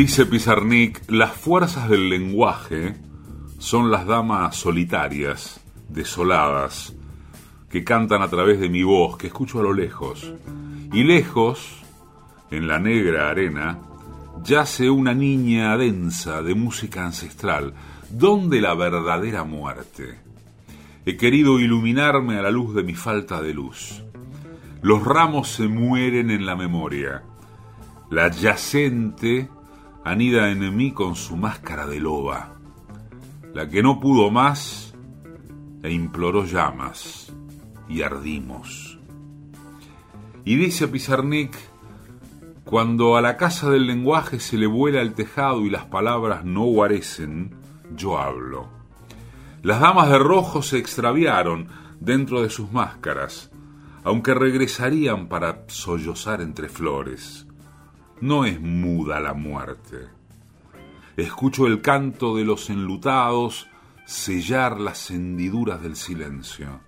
Dice 0.00 0.24
Pizarnik, 0.24 1.02
las 1.10 1.32
fuerzas 1.32 1.90
del 1.90 2.08
lenguaje 2.08 2.96
son 3.58 3.90
las 3.90 4.06
damas 4.06 4.56
solitarias, 4.56 5.60
desoladas, 5.90 6.94
que 7.68 7.84
cantan 7.84 8.22
a 8.22 8.28
través 8.28 8.58
de 8.60 8.70
mi 8.70 8.82
voz, 8.82 9.18
que 9.18 9.26
escucho 9.26 9.60
a 9.60 9.62
lo 9.62 9.74
lejos. 9.74 10.32
Y 10.94 11.04
lejos, 11.04 11.82
en 12.50 12.66
la 12.66 12.78
negra 12.78 13.28
arena, 13.28 13.78
yace 14.42 14.88
una 14.88 15.12
niña 15.12 15.76
densa 15.76 16.40
de 16.40 16.54
música 16.54 17.04
ancestral, 17.04 17.74
donde 18.08 18.62
la 18.62 18.72
verdadera 18.72 19.44
muerte. 19.44 20.18
He 21.04 21.18
querido 21.18 21.60
iluminarme 21.60 22.38
a 22.38 22.42
la 22.42 22.50
luz 22.50 22.74
de 22.74 22.84
mi 22.84 22.94
falta 22.94 23.42
de 23.42 23.52
luz. 23.52 24.02
Los 24.80 25.04
ramos 25.04 25.48
se 25.48 25.68
mueren 25.68 26.30
en 26.30 26.46
la 26.46 26.56
memoria. 26.56 27.22
La 28.08 28.30
yacente 28.30 29.50
anida 30.04 30.50
en 30.50 30.76
mí 30.76 30.92
con 30.92 31.16
su 31.16 31.36
máscara 31.36 31.86
de 31.86 32.00
loba. 32.00 32.56
La 33.54 33.68
que 33.68 33.82
no 33.82 34.00
pudo 34.00 34.30
más 34.30 34.94
e 35.82 35.92
imploró 35.92 36.44
llamas 36.44 37.32
y 37.88 38.02
ardimos. 38.02 38.98
Y 40.44 40.56
dice 40.56 40.88
Pizarnik, 40.88 41.56
cuando 42.64 43.16
a 43.16 43.20
la 43.20 43.36
casa 43.36 43.70
del 43.70 43.86
lenguaje 43.86 44.38
se 44.38 44.56
le 44.56 44.66
vuela 44.66 45.00
el 45.00 45.14
tejado 45.14 45.66
y 45.66 45.70
las 45.70 45.86
palabras 45.86 46.44
no 46.44 46.64
guarecen, 46.64 47.54
yo 47.96 48.18
hablo. 48.18 48.68
Las 49.62 49.80
damas 49.80 50.08
de 50.08 50.18
rojo 50.18 50.62
se 50.62 50.78
extraviaron 50.78 51.68
dentro 51.98 52.42
de 52.42 52.48
sus 52.48 52.72
máscaras, 52.72 53.50
aunque 54.04 54.34
regresarían 54.34 55.28
para 55.28 55.64
sollozar 55.66 56.40
entre 56.40 56.68
flores. 56.68 57.46
No 58.20 58.44
es 58.44 58.60
muda 58.60 59.18
la 59.20 59.32
muerte. 59.32 60.08
Escucho 61.16 61.66
el 61.66 61.80
canto 61.80 62.36
de 62.36 62.44
los 62.44 62.68
enlutados 62.68 63.66
sellar 64.04 64.78
las 64.78 65.10
hendiduras 65.10 65.82
del 65.82 65.96
silencio. 65.96 66.80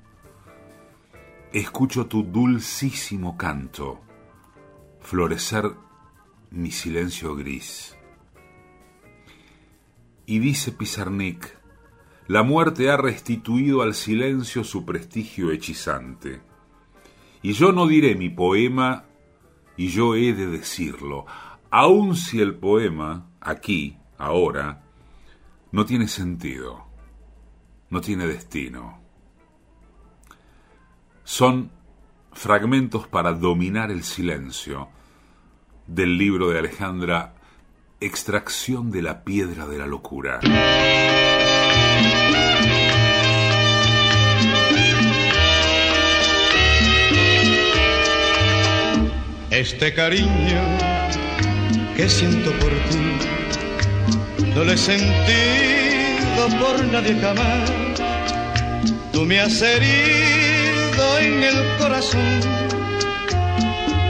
Escucho 1.53 2.07
tu 2.07 2.23
dulcísimo 2.23 3.37
canto 3.37 4.01
florecer 5.01 5.73
mi 6.51 6.71
silencio 6.71 7.35
gris. 7.35 7.97
Y 10.27 10.39
dice 10.39 10.73
Pizarnik, 10.73 11.59
la 12.29 12.43
muerte 12.43 12.91
ha 12.91 12.97
restituido 12.97 13.83
al 13.83 13.95
silencio 13.95 14.65
su 14.65 14.85
prestigio 14.85 15.51
hechizante. 15.51 16.41
Y 17.43 17.53
yo 17.53 17.73
no 17.73 17.87
diré 17.87 18.15
mi 18.15 18.29
poema 18.29 19.05
y 19.77 19.89
yo 19.89 20.15
he 20.15 20.33
de 20.33 20.47
decirlo, 20.47 21.27
aun 21.71 22.17
si 22.17 22.41
el 22.41 22.55
poema, 22.55 23.29
aquí, 23.41 23.97
ahora, 24.19 24.83
no 25.71 25.87
tiene 25.87 26.09
sentido, 26.09 26.87
no 27.91 28.01
tiene 28.01 28.27
destino. 28.27 29.01
Son 31.25 31.71
fragmentos 32.33 33.07
para 33.07 33.33
dominar 33.33 33.91
el 33.91 34.03
silencio 34.03 34.89
del 35.87 36.19
libro 36.19 36.51
de 36.51 36.59
Alejandra 36.59 37.35
Extracción 38.01 38.91
de 38.91 39.03
la 39.03 39.23
piedra 39.25 39.67
de 39.67 39.79
la 39.79 39.87
locura. 39.87 40.41
Este 49.63 49.95
cariño 49.95 50.61
que 51.97 52.09
siento 52.09 52.51
por 52.59 52.73
ti 52.91 54.49
no 54.57 54.65
lo 54.65 54.73
he 54.73 54.77
sentido 54.77 56.49
por 56.59 56.85
nadie 56.87 57.15
jamás. 57.21 57.71
Tú 59.13 59.25
me 59.25 59.39
has 59.39 59.63
herido 59.63 61.19
en 61.21 61.45
el 61.45 61.79
corazón 61.79 62.41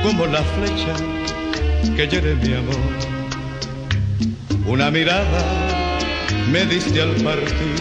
como 0.03 0.25
la 0.25 0.43
flecha 0.43 0.95
que 1.97 2.07
lleve 2.07 2.35
mi 2.37 2.55
amor. 2.55 2.91
Una 4.65 4.91
mirada 4.91 5.43
me 6.51 6.65
diste 6.65 7.03
al 7.03 7.15
partir, 7.17 7.77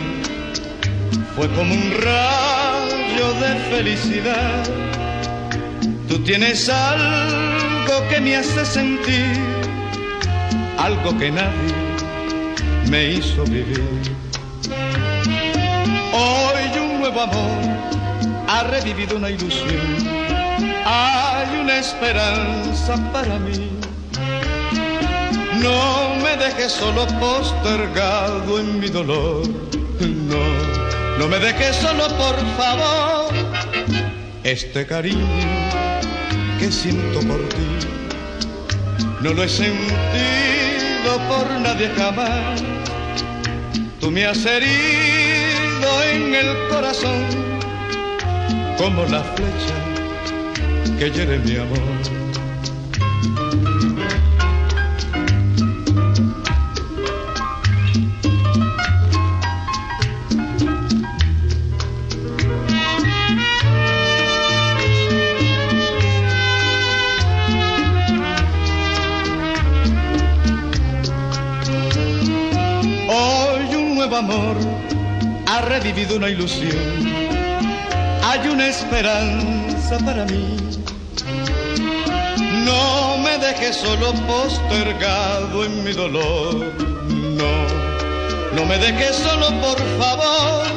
fue 1.37 1.47
como 1.51 1.73
un 1.73 1.91
rayo 2.01 3.33
de 3.39 3.55
felicidad. 3.73 5.00
Tú 6.11 6.19
tienes 6.19 6.67
algo 6.67 8.05
que 8.09 8.19
me 8.19 8.35
hace 8.35 8.65
sentir, 8.65 9.33
algo 10.77 11.17
que 11.17 11.31
nadie 11.31 11.73
me 12.89 13.11
hizo 13.13 13.45
vivir. 13.45 13.81
Hoy 16.11 16.79
un 16.81 16.99
nuevo 16.99 17.21
amor 17.21 17.61
ha 18.49 18.63
revivido 18.63 19.15
una 19.15 19.29
ilusión, 19.29 19.79
hay 20.85 21.57
una 21.61 21.77
esperanza 21.77 22.97
para 23.13 23.39
mí. 23.39 23.69
No 25.61 26.15
me 26.21 26.35
dejes 26.35 26.73
solo 26.73 27.07
postergado 27.21 28.59
en 28.59 28.81
mi 28.81 28.89
dolor, 28.89 29.47
no, 30.01 31.17
no 31.19 31.27
me 31.29 31.39
dejes 31.39 31.77
solo 31.77 32.05
por 32.17 32.35
favor. 32.57 33.33
Este 34.43 34.85
cariño 34.85 35.80
que 36.61 36.71
siento 36.71 37.19
por 37.21 37.39
ti, 37.49 37.87
no 39.23 39.33
lo 39.33 39.43
he 39.43 39.49
sentido 39.49 41.11
por 41.27 41.49
nadie 41.59 41.89
jamás. 41.97 42.61
Tú 43.99 44.11
me 44.11 44.27
has 44.27 44.45
herido 44.45 46.03
en 46.13 46.35
el 46.35 46.67
corazón 46.69 47.25
como 48.77 49.05
la 49.05 49.23
flecha 49.23 50.99
que 50.99 51.09
hiere 51.09 51.39
mi 51.39 51.55
amor. 51.55 52.20
Ha 75.81 75.83
revivido 75.83 76.17
una 76.17 76.29
ilusión. 76.29 76.77
Hay 78.23 78.47
una 78.47 78.67
esperanza 78.67 79.97
para 80.05 80.25
mí. 80.25 80.57
No 82.65 83.17
me 83.17 83.37
dejes 83.37 83.77
solo 83.77 84.13
postergado 84.27 85.65
en 85.65 85.83
mi 85.83 85.91
dolor. 85.93 86.73
No, 87.09 87.51
no 88.55 88.65
me 88.65 88.77
dejes 88.77 89.15
solo 89.15 89.49
por 89.61 89.77
favor. 89.97 90.67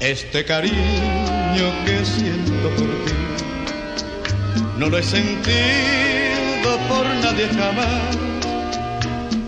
Este 0.00 0.44
cariño 0.44 1.66
que 1.84 2.04
siento 2.04 2.68
por 2.70 2.88
ti. 3.04 3.12
No 4.78 4.88
lo 4.88 4.98
he 4.98 5.02
sentido 5.02 6.78
por 6.88 7.06
nadie 7.22 7.48
jamás. 7.48 8.16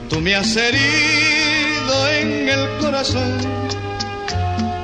Tú 0.09 0.21
me 0.21 0.35
has 0.35 0.57
herido 0.57 2.09
en 2.11 2.49
el 2.49 2.69
corazón 2.79 3.68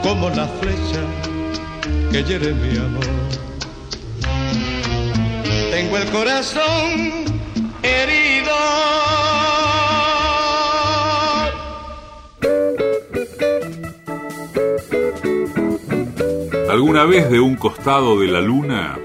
como 0.04 0.28
la 0.28 0.46
flecha 0.46 1.00
que 2.12 2.22
hiere 2.24 2.52
mi 2.52 2.76
amor. 2.76 3.06
Tengo 5.70 5.96
el 5.96 6.10
corazón 6.10 7.24
herido. 7.82 8.52
Alguna 16.70 17.04
vez 17.04 17.30
de 17.30 17.40
un 17.40 17.56
costado 17.56 18.20
de 18.20 18.28
la 18.28 18.42
luna 18.42 18.98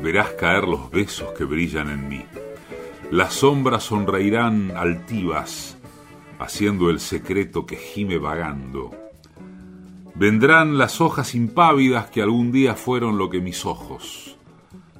verás 0.00 0.30
caer 0.38 0.68
los 0.68 0.88
besos 0.92 1.32
que 1.36 1.42
brillan 1.42 1.90
en 1.90 2.08
mí. 2.08 2.24
Las 3.10 3.34
sombras 3.34 3.82
sonreirán 3.82 4.70
altivas, 4.76 5.76
haciendo 6.38 6.90
el 6.90 7.00
secreto 7.00 7.66
que 7.66 7.76
gime 7.76 8.18
vagando. 8.18 9.07
Vendrán 10.18 10.78
las 10.78 11.00
hojas 11.00 11.36
impávidas 11.36 12.10
que 12.10 12.22
algún 12.22 12.50
día 12.50 12.74
fueron 12.74 13.18
lo 13.18 13.30
que 13.30 13.40
mis 13.40 13.64
ojos. 13.64 14.36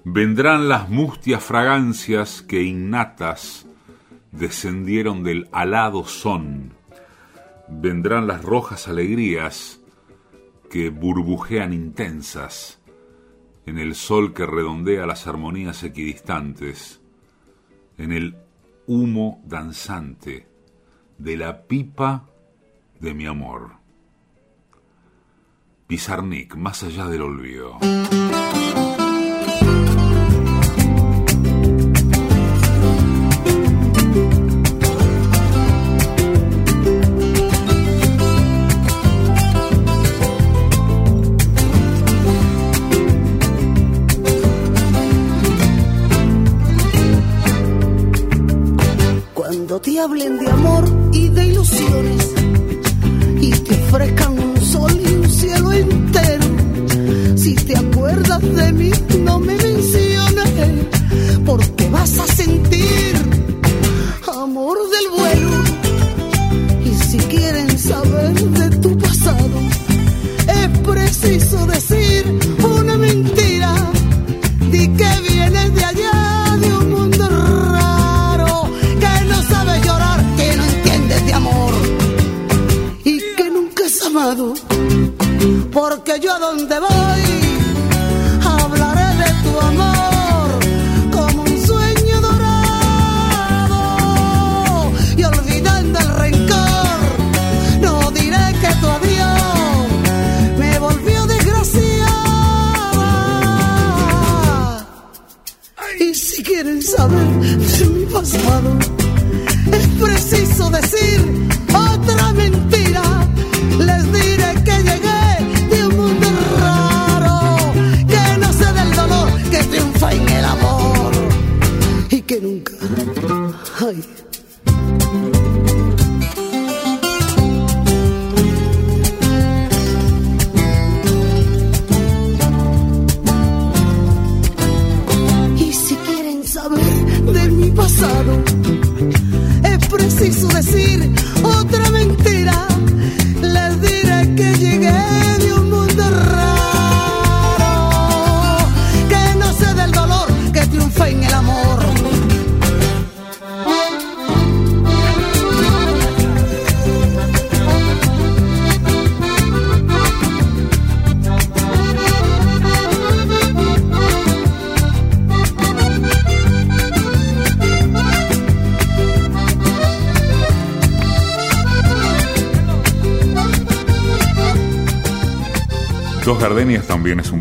Vendrán 0.05 0.69
las 0.69 0.89
mustias 0.91 1.43
fragancias 1.43 2.41
que 2.41 2.63
innatas 2.63 3.67
descendieron 4.31 5.25
del 5.25 5.49
alado 5.51 6.05
son. 6.05 6.73
Vendrán 7.67 8.29
las 8.29 8.45
rojas 8.45 8.87
alegrías 8.87 9.81
que 10.71 10.91
burbujean 10.91 11.73
intensas 11.73 12.81
en 13.67 13.79
el 13.79 13.97
sol 13.97 14.33
que 14.33 14.47
redondea 14.47 15.05
las 15.05 15.27
armonías 15.27 15.83
equidistantes, 15.83 17.01
en 17.97 18.13
el 18.13 18.37
humo 18.87 19.43
danzante 19.45 20.47
de 21.19 21.37
la 21.37 21.63
pipa 21.63 22.29
de 23.01 23.15
mi 23.15 23.27
amor. 23.27 23.78
Pizarnik, 25.89 26.55
más 26.55 26.83
allá 26.83 27.07
del 27.07 27.23
olvido. 27.23 27.79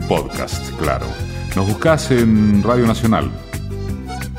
Podcast, 0.08 0.70
claro. 0.78 1.06
Nos 1.56 1.68
buscas 1.68 2.12
en 2.12 2.64
Radio 2.64 2.86
Nacional 2.88 3.30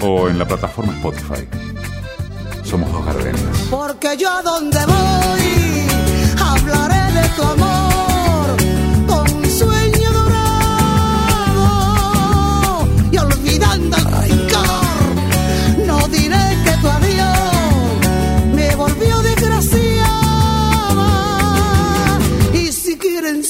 o 0.00 0.28
en 0.28 0.38
la 0.38 0.46
plataforma 0.46 0.92
Spotify. 0.94 1.46
Somos 2.64 2.90
Dos 2.92 3.04
Gardenias. 3.04 3.66
Porque 3.70 4.16
yo 4.16 4.30
donde 4.42 4.78
voy 4.86 5.86
hablaré 6.40 7.12
de 7.20 7.28
tu 7.30 7.42
amor 7.42 7.67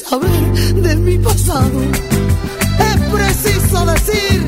saber 0.09 0.75
de 0.75 0.97
mi 0.97 1.19
pasado, 1.19 1.81
es 2.79 2.97
preciso 3.13 3.87
decir 3.87 4.48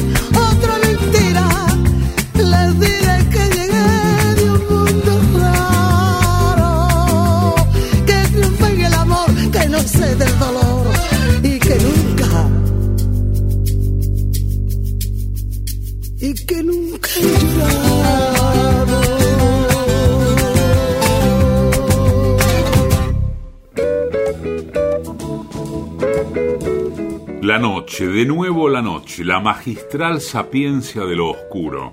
de 28.06 28.24
nuevo 28.24 28.68
la 28.68 28.80
noche, 28.80 29.24
la 29.24 29.40
magistral 29.40 30.22
sapiencia 30.22 31.04
de 31.04 31.16
lo 31.16 31.30
oscuro, 31.30 31.92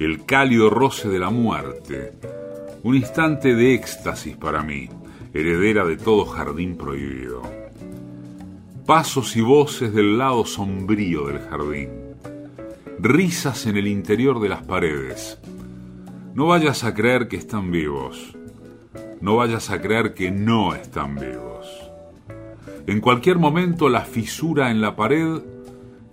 el 0.00 0.24
cálido 0.24 0.70
roce 0.70 1.08
de 1.08 1.20
la 1.20 1.30
muerte, 1.30 2.14
un 2.82 2.96
instante 2.96 3.54
de 3.54 3.74
éxtasis 3.74 4.36
para 4.36 4.62
mí, 4.62 4.88
heredera 5.32 5.84
de 5.84 5.96
todo 5.96 6.24
jardín 6.24 6.76
prohibido. 6.76 7.42
Pasos 8.86 9.36
y 9.36 9.40
voces 9.40 9.94
del 9.94 10.18
lado 10.18 10.44
sombrío 10.44 11.26
del 11.28 11.38
jardín, 11.38 11.90
risas 12.98 13.66
en 13.66 13.76
el 13.76 13.86
interior 13.86 14.40
de 14.40 14.48
las 14.48 14.62
paredes. 14.62 15.38
No 16.34 16.46
vayas 16.46 16.82
a 16.82 16.92
creer 16.92 17.28
que 17.28 17.36
están 17.36 17.70
vivos, 17.70 18.36
no 19.20 19.36
vayas 19.36 19.70
a 19.70 19.80
creer 19.80 20.12
que 20.12 20.32
no 20.32 20.74
están 20.74 21.14
vivos. 21.14 21.83
En 22.86 23.00
cualquier 23.00 23.38
momento 23.38 23.88
la 23.88 24.02
fisura 24.02 24.70
en 24.70 24.82
la 24.82 24.94
pared 24.94 25.40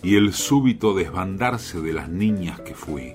y 0.03 0.15
el 0.15 0.33
súbito 0.33 0.93
desbandarse 0.93 1.81
de 1.81 1.91
las 1.91 2.07
niñas 2.09 2.61
que 2.61 2.73
fui. 2.73 3.13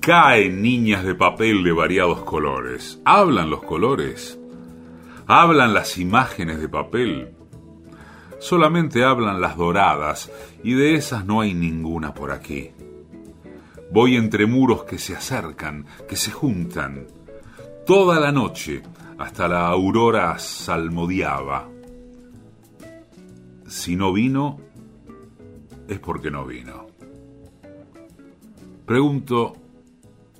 Caen 0.00 0.62
niñas 0.62 1.04
de 1.04 1.14
papel 1.14 1.62
de 1.62 1.72
variados 1.72 2.22
colores. 2.22 3.00
¿Hablan 3.04 3.50
los 3.50 3.62
colores? 3.62 4.38
¿Hablan 5.26 5.74
las 5.74 5.98
imágenes 5.98 6.58
de 6.58 6.68
papel? 6.68 7.34
Solamente 8.40 9.04
hablan 9.04 9.40
las 9.40 9.56
doradas 9.56 10.32
y 10.64 10.72
de 10.72 10.94
esas 10.94 11.24
no 11.26 11.42
hay 11.42 11.54
ninguna 11.54 12.14
por 12.14 12.32
aquí. 12.32 12.70
Voy 13.92 14.16
entre 14.16 14.46
muros 14.46 14.84
que 14.84 14.98
se 14.98 15.14
acercan, 15.14 15.86
que 16.08 16.16
se 16.16 16.32
juntan. 16.32 17.06
Toda 17.86 18.18
la 18.18 18.32
noche 18.32 18.82
hasta 19.18 19.46
la 19.46 19.68
aurora 19.68 20.38
salmodiaba. 20.38 21.71
Si 23.72 23.96
no 23.96 24.12
vino, 24.12 24.60
es 25.88 25.98
porque 25.98 26.30
no 26.30 26.44
vino. 26.44 26.88
Pregunto, 28.84 29.56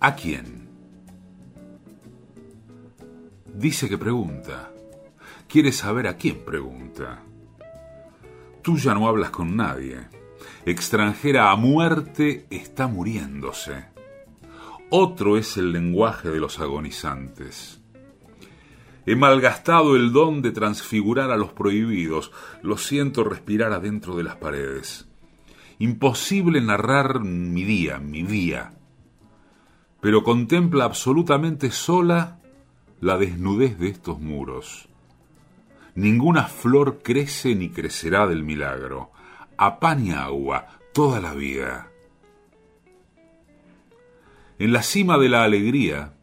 ¿a 0.01 0.15
quién? 0.15 0.69
Dice 3.55 3.89
que 3.89 3.97
pregunta. 3.97 4.71
Quiere 5.49 5.73
saber 5.73 6.09
a 6.09 6.19
quién 6.19 6.45
pregunta. 6.45 7.23
Tú 8.61 8.77
ya 8.77 8.93
no 8.93 9.09
hablas 9.09 9.31
con 9.31 9.57
nadie. 9.57 10.09
Extranjera 10.67 11.51
a 11.51 11.57
muerte 11.57 12.47
está 12.51 12.87
muriéndose. 12.87 13.87
Otro 14.91 15.39
es 15.39 15.57
el 15.57 15.73
lenguaje 15.73 16.29
de 16.29 16.39
los 16.39 16.61
agonizantes. 16.61 17.82
He 19.05 19.17
malgastado 19.17 19.97
el 19.97 20.13
don 20.13 20.43
de 20.43 20.53
transfigurar 20.53 21.31
a 21.31 21.37
los 21.37 21.53
prohibidos. 21.53 22.31
Lo 22.63 22.77
siento 22.77 23.25
respirar 23.25 23.73
adentro 23.73 24.17
de 24.17 24.23
las 24.23 24.37
paredes. 24.37 25.09
Imposible 25.79 26.61
narrar 26.61 27.21
mi 27.21 27.65
día, 27.65 27.99
mi 27.99 28.23
día. 28.23 28.75
Pero 30.01 30.23
contempla 30.23 30.85
absolutamente 30.85 31.71
sola 31.71 32.41
la 33.01 33.19
desnudez 33.19 33.79
de 33.79 33.89
estos 33.89 34.21
muros. 34.21 34.89
Ninguna 35.97 36.45
flor 36.45 37.01
crece 37.03 37.55
ni 37.55 37.71
crecerá 37.71 38.27
del 38.27 38.45
milagro. 38.45 39.11
A 39.57 39.81
pan 39.81 40.07
y 40.07 40.13
agua 40.13 40.67
toda 40.93 41.21
la 41.21 41.35
vida. 41.35 41.89
En 44.59 44.73
la 44.73 44.83
cima 44.83 45.19
de 45.19 45.29
la 45.29 45.43
alegría, 45.43 46.15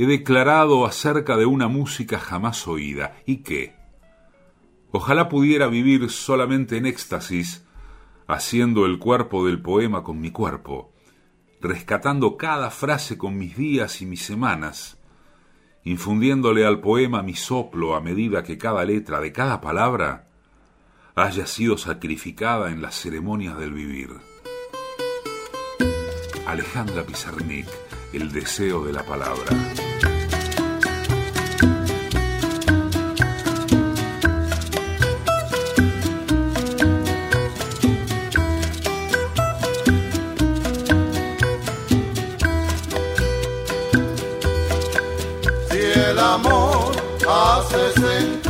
he 0.00 0.06
declarado 0.06 0.86
acerca 0.86 1.36
de 1.36 1.44
una 1.44 1.66
música 1.66 2.20
jamás 2.20 2.68
oída. 2.68 3.16
¿Y 3.26 3.38
qué? 3.38 3.74
Ojalá 4.92 5.28
pudiera 5.28 5.66
vivir 5.66 6.08
solamente 6.08 6.76
en 6.76 6.86
éxtasis, 6.86 7.66
haciendo 8.28 8.86
el 8.86 9.00
cuerpo 9.00 9.44
del 9.44 9.60
poema 9.60 10.04
con 10.04 10.20
mi 10.20 10.30
cuerpo, 10.30 10.92
rescatando 11.60 12.36
cada 12.36 12.70
frase 12.70 13.18
con 13.18 13.36
mis 13.36 13.56
días 13.56 14.00
y 14.00 14.06
mis 14.06 14.22
semanas, 14.22 15.00
infundiéndole 15.82 16.64
al 16.64 16.78
poema 16.80 17.24
mi 17.24 17.34
soplo 17.34 17.96
a 17.96 18.00
medida 18.00 18.44
que 18.44 18.56
cada 18.56 18.84
letra 18.84 19.18
de 19.18 19.32
cada 19.32 19.60
palabra 19.60 20.28
haya 21.16 21.44
sido 21.44 21.76
sacrificada 21.76 22.70
en 22.70 22.82
las 22.82 22.94
ceremonias 22.94 23.58
del 23.58 23.72
vivir. 23.72 24.10
Alejandra 26.46 27.02
Pizarnik, 27.02 27.66
El 28.10 28.32
deseo 28.32 28.84
de 28.84 28.92
la 28.92 29.02
palabra. 29.02 29.46
Si 45.70 45.78
el 45.78 46.18
amor 46.18 46.92
hace 47.28 47.92
sentir 48.00 48.47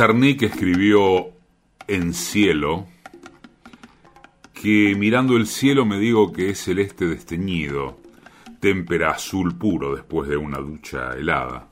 Pizarnik 0.00 0.40
escribió 0.44 1.26
en 1.86 2.14
cielo 2.14 2.86
que 4.54 4.94
mirando 4.96 5.36
el 5.36 5.46
cielo 5.46 5.84
me 5.84 5.98
digo 5.98 6.32
que 6.32 6.48
es 6.48 6.58
celeste 6.58 7.04
desteñido, 7.04 7.98
témpera 8.60 9.10
azul 9.10 9.58
puro 9.58 9.94
después 9.94 10.26
de 10.30 10.38
una 10.38 10.56
ducha 10.56 11.12
helada. 11.18 11.68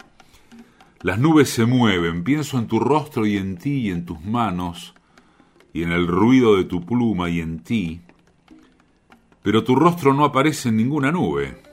Las 1.00 1.18
nubes 1.18 1.48
se 1.48 1.64
mueven, 1.64 2.22
pienso 2.22 2.58
en 2.58 2.68
tu 2.68 2.78
rostro 2.78 3.24
y 3.24 3.38
en 3.38 3.56
ti 3.56 3.86
y 3.86 3.90
en 3.90 4.04
tus 4.04 4.22
manos, 4.22 4.92
y 5.72 5.82
en 5.82 5.92
el 5.92 6.06
ruido 6.06 6.58
de 6.58 6.64
tu 6.64 6.84
pluma 6.84 7.30
y 7.30 7.40
en 7.40 7.60
ti, 7.60 8.02
pero 9.42 9.64
tu 9.64 9.74
rostro 9.74 10.12
no 10.12 10.26
aparece 10.26 10.68
en 10.68 10.76
ninguna 10.76 11.10
nube. 11.10 11.67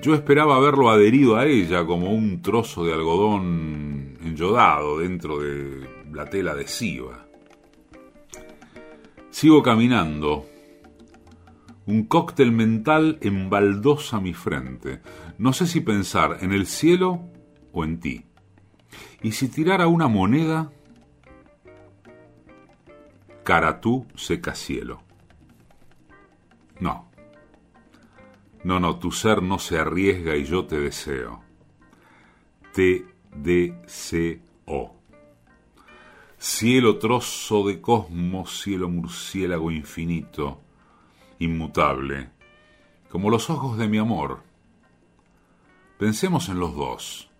Yo 0.00 0.14
esperaba 0.14 0.60
verlo 0.60 0.90
adherido 0.90 1.36
a 1.36 1.46
ella 1.46 1.84
como 1.84 2.12
un 2.12 2.40
trozo 2.40 2.84
de 2.84 2.92
algodón 2.92 4.16
enyodado 4.22 4.98
dentro 4.98 5.40
de 5.40 5.88
la 6.12 6.26
tela 6.26 6.52
adhesiva. 6.52 7.26
Sigo 9.30 9.62
caminando. 9.62 10.46
Un 11.86 12.04
cóctel 12.04 12.52
mental 12.52 13.18
embaldosa 13.22 14.20
mi 14.20 14.34
frente. 14.34 15.00
No 15.38 15.52
sé 15.52 15.66
si 15.66 15.80
pensar 15.80 16.38
en 16.42 16.52
el 16.52 16.66
cielo 16.66 17.20
o 17.72 17.84
en 17.84 17.98
ti. 17.98 18.24
Y 19.22 19.32
si 19.32 19.48
tirara 19.48 19.88
una 19.88 20.06
moneda, 20.06 20.70
cara 23.42 23.80
tú 23.80 24.06
seca 24.14 24.54
cielo. 24.54 25.02
No. 26.78 27.07
No, 28.68 28.78
no, 28.78 28.98
tu 28.98 29.10
ser 29.12 29.42
no 29.42 29.58
se 29.58 29.78
arriesga 29.78 30.36
y 30.36 30.44
yo 30.44 30.66
te 30.66 30.78
deseo. 30.78 31.42
T, 32.74 33.02
D, 33.34 33.82
C, 33.86 34.42
O. 34.66 34.94
Cielo 36.36 36.98
trozo 36.98 37.66
de 37.66 37.80
cosmos, 37.80 38.60
cielo 38.60 38.90
murciélago 38.90 39.70
infinito, 39.70 40.60
inmutable, 41.38 42.28
como 43.08 43.30
los 43.30 43.48
ojos 43.48 43.78
de 43.78 43.88
mi 43.88 43.96
amor. 43.96 44.42
Pensemos 45.98 46.50
en 46.50 46.60
los 46.60 46.74
dos. 46.76 47.30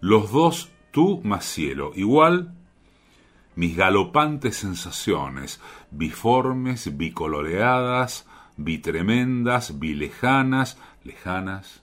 Los 0.00 0.32
dos, 0.32 0.72
tú 0.90 1.20
más 1.22 1.44
cielo, 1.44 1.92
igual 1.94 2.52
mis 3.54 3.76
galopantes 3.76 4.56
sensaciones, 4.56 5.60
biformes, 5.92 6.96
bicoloreadas, 6.96 8.26
bitremendas, 8.64 9.78
bilejanas, 9.78 10.78
lejanas, 11.04 11.82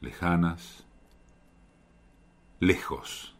lejanas, 0.00 0.84
lejos. 2.60 3.34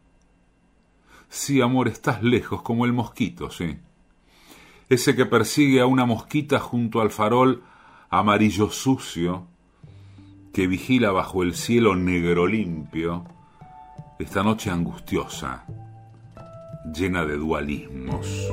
Sí, 1.28 1.60
amor, 1.60 1.88
estás 1.88 2.22
lejos 2.22 2.62
como 2.62 2.84
el 2.84 2.92
mosquito, 2.92 3.50
sí. 3.50 3.78
Ese 4.88 5.14
que 5.14 5.26
persigue 5.26 5.80
a 5.80 5.86
una 5.86 6.06
mosquita 6.06 6.58
junto 6.58 7.00
al 7.00 7.10
farol 7.10 7.62
amarillo 8.08 8.70
sucio, 8.70 9.46
que 10.52 10.66
vigila 10.66 11.12
bajo 11.12 11.42
el 11.42 11.54
cielo 11.54 11.94
negro 11.94 12.46
limpio, 12.46 13.24
esta 14.18 14.42
noche 14.42 14.70
angustiosa, 14.70 15.66
llena 16.92 17.24
de 17.24 17.36
dualismos. 17.36 18.48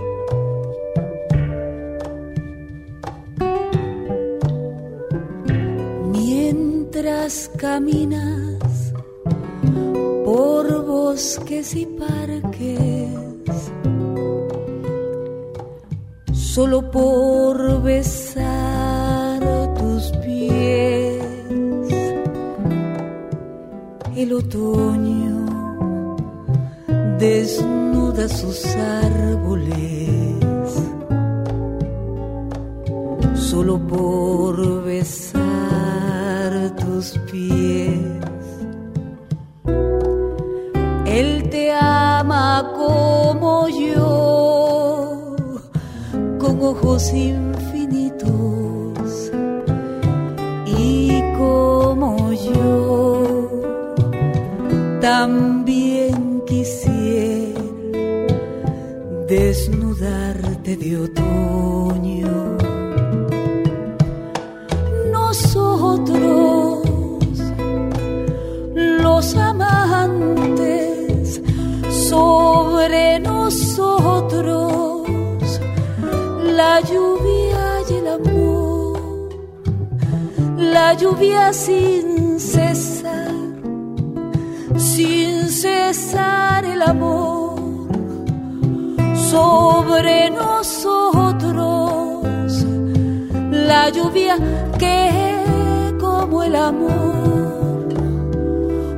Caminas 7.25 8.93
por 10.23 10.85
bosques 10.85 11.75
y 11.75 11.87
parques, 11.87 13.09
solo 16.31 16.91
por 16.91 17.81
besar 17.81 19.41
tus 19.73 20.11
pies, 20.23 21.23
el 24.15 24.31
otoño 24.31 26.15
desnuda 27.17 28.29
sus 28.29 28.67
árboles, 28.67 29.75
solo 33.33 33.79
por 33.79 34.83
besar 34.83 35.34
ojos 46.65 47.13
infinitos 47.13 48.31
y 50.65 51.21
como 51.37 52.33
yo 52.33 53.49
también 54.99 56.41
quisiera 56.47 57.61
desnudarte 59.27 60.75
de 60.75 60.97
otoño. 60.97 61.84
Lluvia 80.97 81.51
sin 81.53 82.39
cesar, 82.39 83.33
sin 84.77 85.49
cesar 85.49 86.63
el 86.65 86.81
amor, 86.81 87.59
sobre 89.29 90.29
nosotros, 90.31 91.45
la 93.51 93.89
lluvia 93.89 94.37
que 94.79 95.11
como 95.99 96.43
el 96.43 96.55
amor 96.55 97.89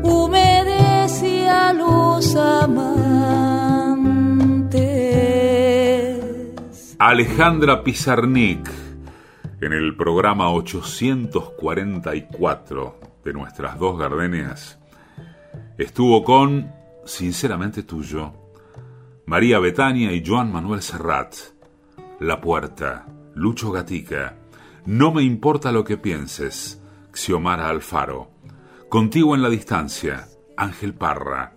humedece 0.03 1.49
a 1.49 1.73
los 1.73 2.35
amantes. 2.35 3.07
Alejandra 6.99 7.83
Pizarnik, 7.83 8.69
en 9.59 9.73
el 9.73 9.95
programa 9.95 10.51
844 10.51 12.99
de 13.23 13.33
nuestras 13.33 13.79
dos 13.79 13.97
gardenias, 13.97 14.77
estuvo 15.77 16.23
con 16.23 16.71
Sinceramente 17.05 17.81
Tuyo, 17.83 18.33
María 19.25 19.57
Betania 19.59 20.11
y 20.11 20.23
Joan 20.25 20.51
Manuel 20.51 20.83
Serrat, 20.83 21.33
La 22.19 22.39
Puerta, 22.39 23.07
Lucho 23.33 23.71
Gatica, 23.71 24.37
No 24.85 25.11
me 25.11 25.23
importa 25.23 25.71
lo 25.71 25.83
que 25.83 25.97
pienses, 25.97 26.79
Xiomara 27.11 27.67
Alfaro, 27.69 28.29
Contigo 28.89 29.33
en 29.35 29.41
la 29.41 29.49
distancia, 29.49 30.27
Ángel 30.55 30.93
Parra, 30.93 31.55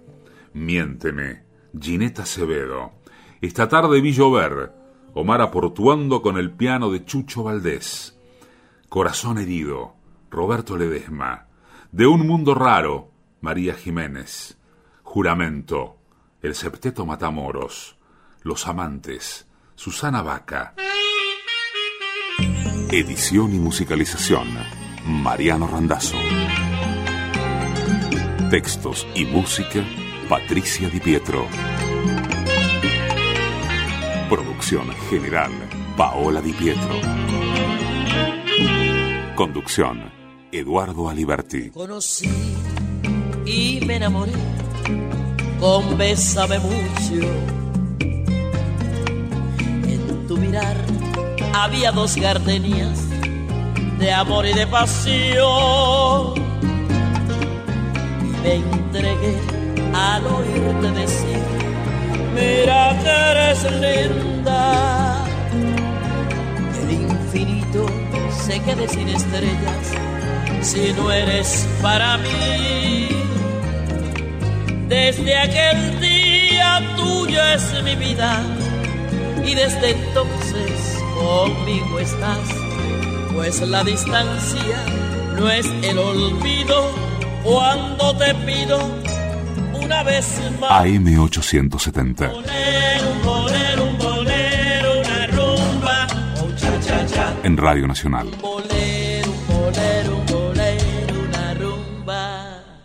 Miénteme, 0.54 1.42
Gineta 1.78 2.22
Acevedo, 2.22 2.92
Esta 3.42 3.68
tarde 3.68 4.00
vi 4.00 4.12
llover, 4.12 4.79
Omar 5.14 5.40
Aportuando 5.40 6.22
con 6.22 6.38
el 6.38 6.52
piano 6.52 6.90
de 6.90 7.04
Chucho 7.04 7.42
Valdés, 7.42 8.16
Corazón 8.88 9.38
herido, 9.38 9.94
Roberto 10.30 10.76
Ledesma, 10.76 11.46
De 11.90 12.06
un 12.06 12.26
mundo 12.26 12.54
raro, 12.54 13.10
María 13.40 13.74
Jiménez, 13.74 14.56
Juramento, 15.02 15.96
El 16.42 16.54
Septeto 16.54 17.04
Matamoros, 17.04 17.96
Los 18.42 18.68
Amantes, 18.68 19.48
Susana 19.74 20.22
Vaca. 20.22 20.74
Edición 22.92 23.52
y 23.54 23.58
musicalización, 23.58 24.46
Mariano 25.06 25.66
Randazzo. 25.66 26.16
Textos 28.50 29.06
y 29.14 29.24
música, 29.24 29.84
Patricia 30.28 30.88
Di 30.88 31.00
Pietro. 31.00 31.46
Producción 34.70 34.96
general, 35.10 35.50
Paola 35.96 36.40
Di 36.40 36.52
Pietro. 36.52 36.94
Conducción, 39.34 40.12
Eduardo 40.52 41.08
Aliberti. 41.08 41.70
Conocí 41.70 42.30
y 43.44 43.80
me 43.84 43.96
enamoré 43.96 44.30
con 45.58 45.98
Bésame 45.98 46.60
mucho. 46.60 47.26
En 49.88 50.26
tu 50.28 50.36
mirar 50.36 50.76
había 51.52 51.90
dos 51.90 52.14
gardenias 52.14 53.08
de 53.98 54.12
amor 54.12 54.46
y 54.46 54.52
de 54.52 54.68
pasión. 54.68 56.34
Y 58.22 58.40
me 58.40 58.54
entregué 58.54 59.36
al 59.92 60.24
oírte 60.26 60.92
decir, 60.92 61.69
me 62.34 62.66
más 62.66 63.64
linda. 63.80 65.24
Que 66.72 66.80
el 66.82 66.92
infinito 67.02 67.86
se 68.46 68.60
quede 68.60 68.88
sin 68.88 69.08
estrellas 69.08 69.84
si 70.62 70.92
no 70.92 71.10
eres 71.10 71.66
para 71.82 72.18
mí. 72.18 73.08
Desde 74.88 75.36
aquel 75.36 76.00
día 76.00 76.80
tuyo 76.96 77.42
es 77.54 77.82
mi 77.84 77.94
vida 77.94 78.42
y 79.44 79.54
desde 79.54 79.90
entonces 79.90 80.98
conmigo 81.14 81.98
estás, 82.00 82.48
pues 83.34 83.60
la 83.60 83.84
distancia 83.84 84.84
no 85.36 85.48
es 85.48 85.66
el 85.82 85.98
olvido 85.98 86.90
cuando 87.44 88.16
te 88.16 88.34
pido 88.34 88.78
una 89.90 90.04
vez 90.04 90.40
más. 90.60 90.70
AM870. 90.70 92.30
Bolero, 92.30 93.10
un 93.10 93.22
bolero, 93.24 93.84
un 93.84 93.98
bolero, 93.98 95.00
una 95.00 95.26
rumba, 95.26 96.06
un 96.44 96.54
cha 96.54 96.80
cha 96.80 97.06
cha. 97.06 97.34
En 97.42 97.56
Radio 97.56 97.88
Nacional. 97.88 98.28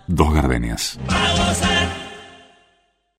Dos 0.08 0.34
gardenias. 0.34 1.00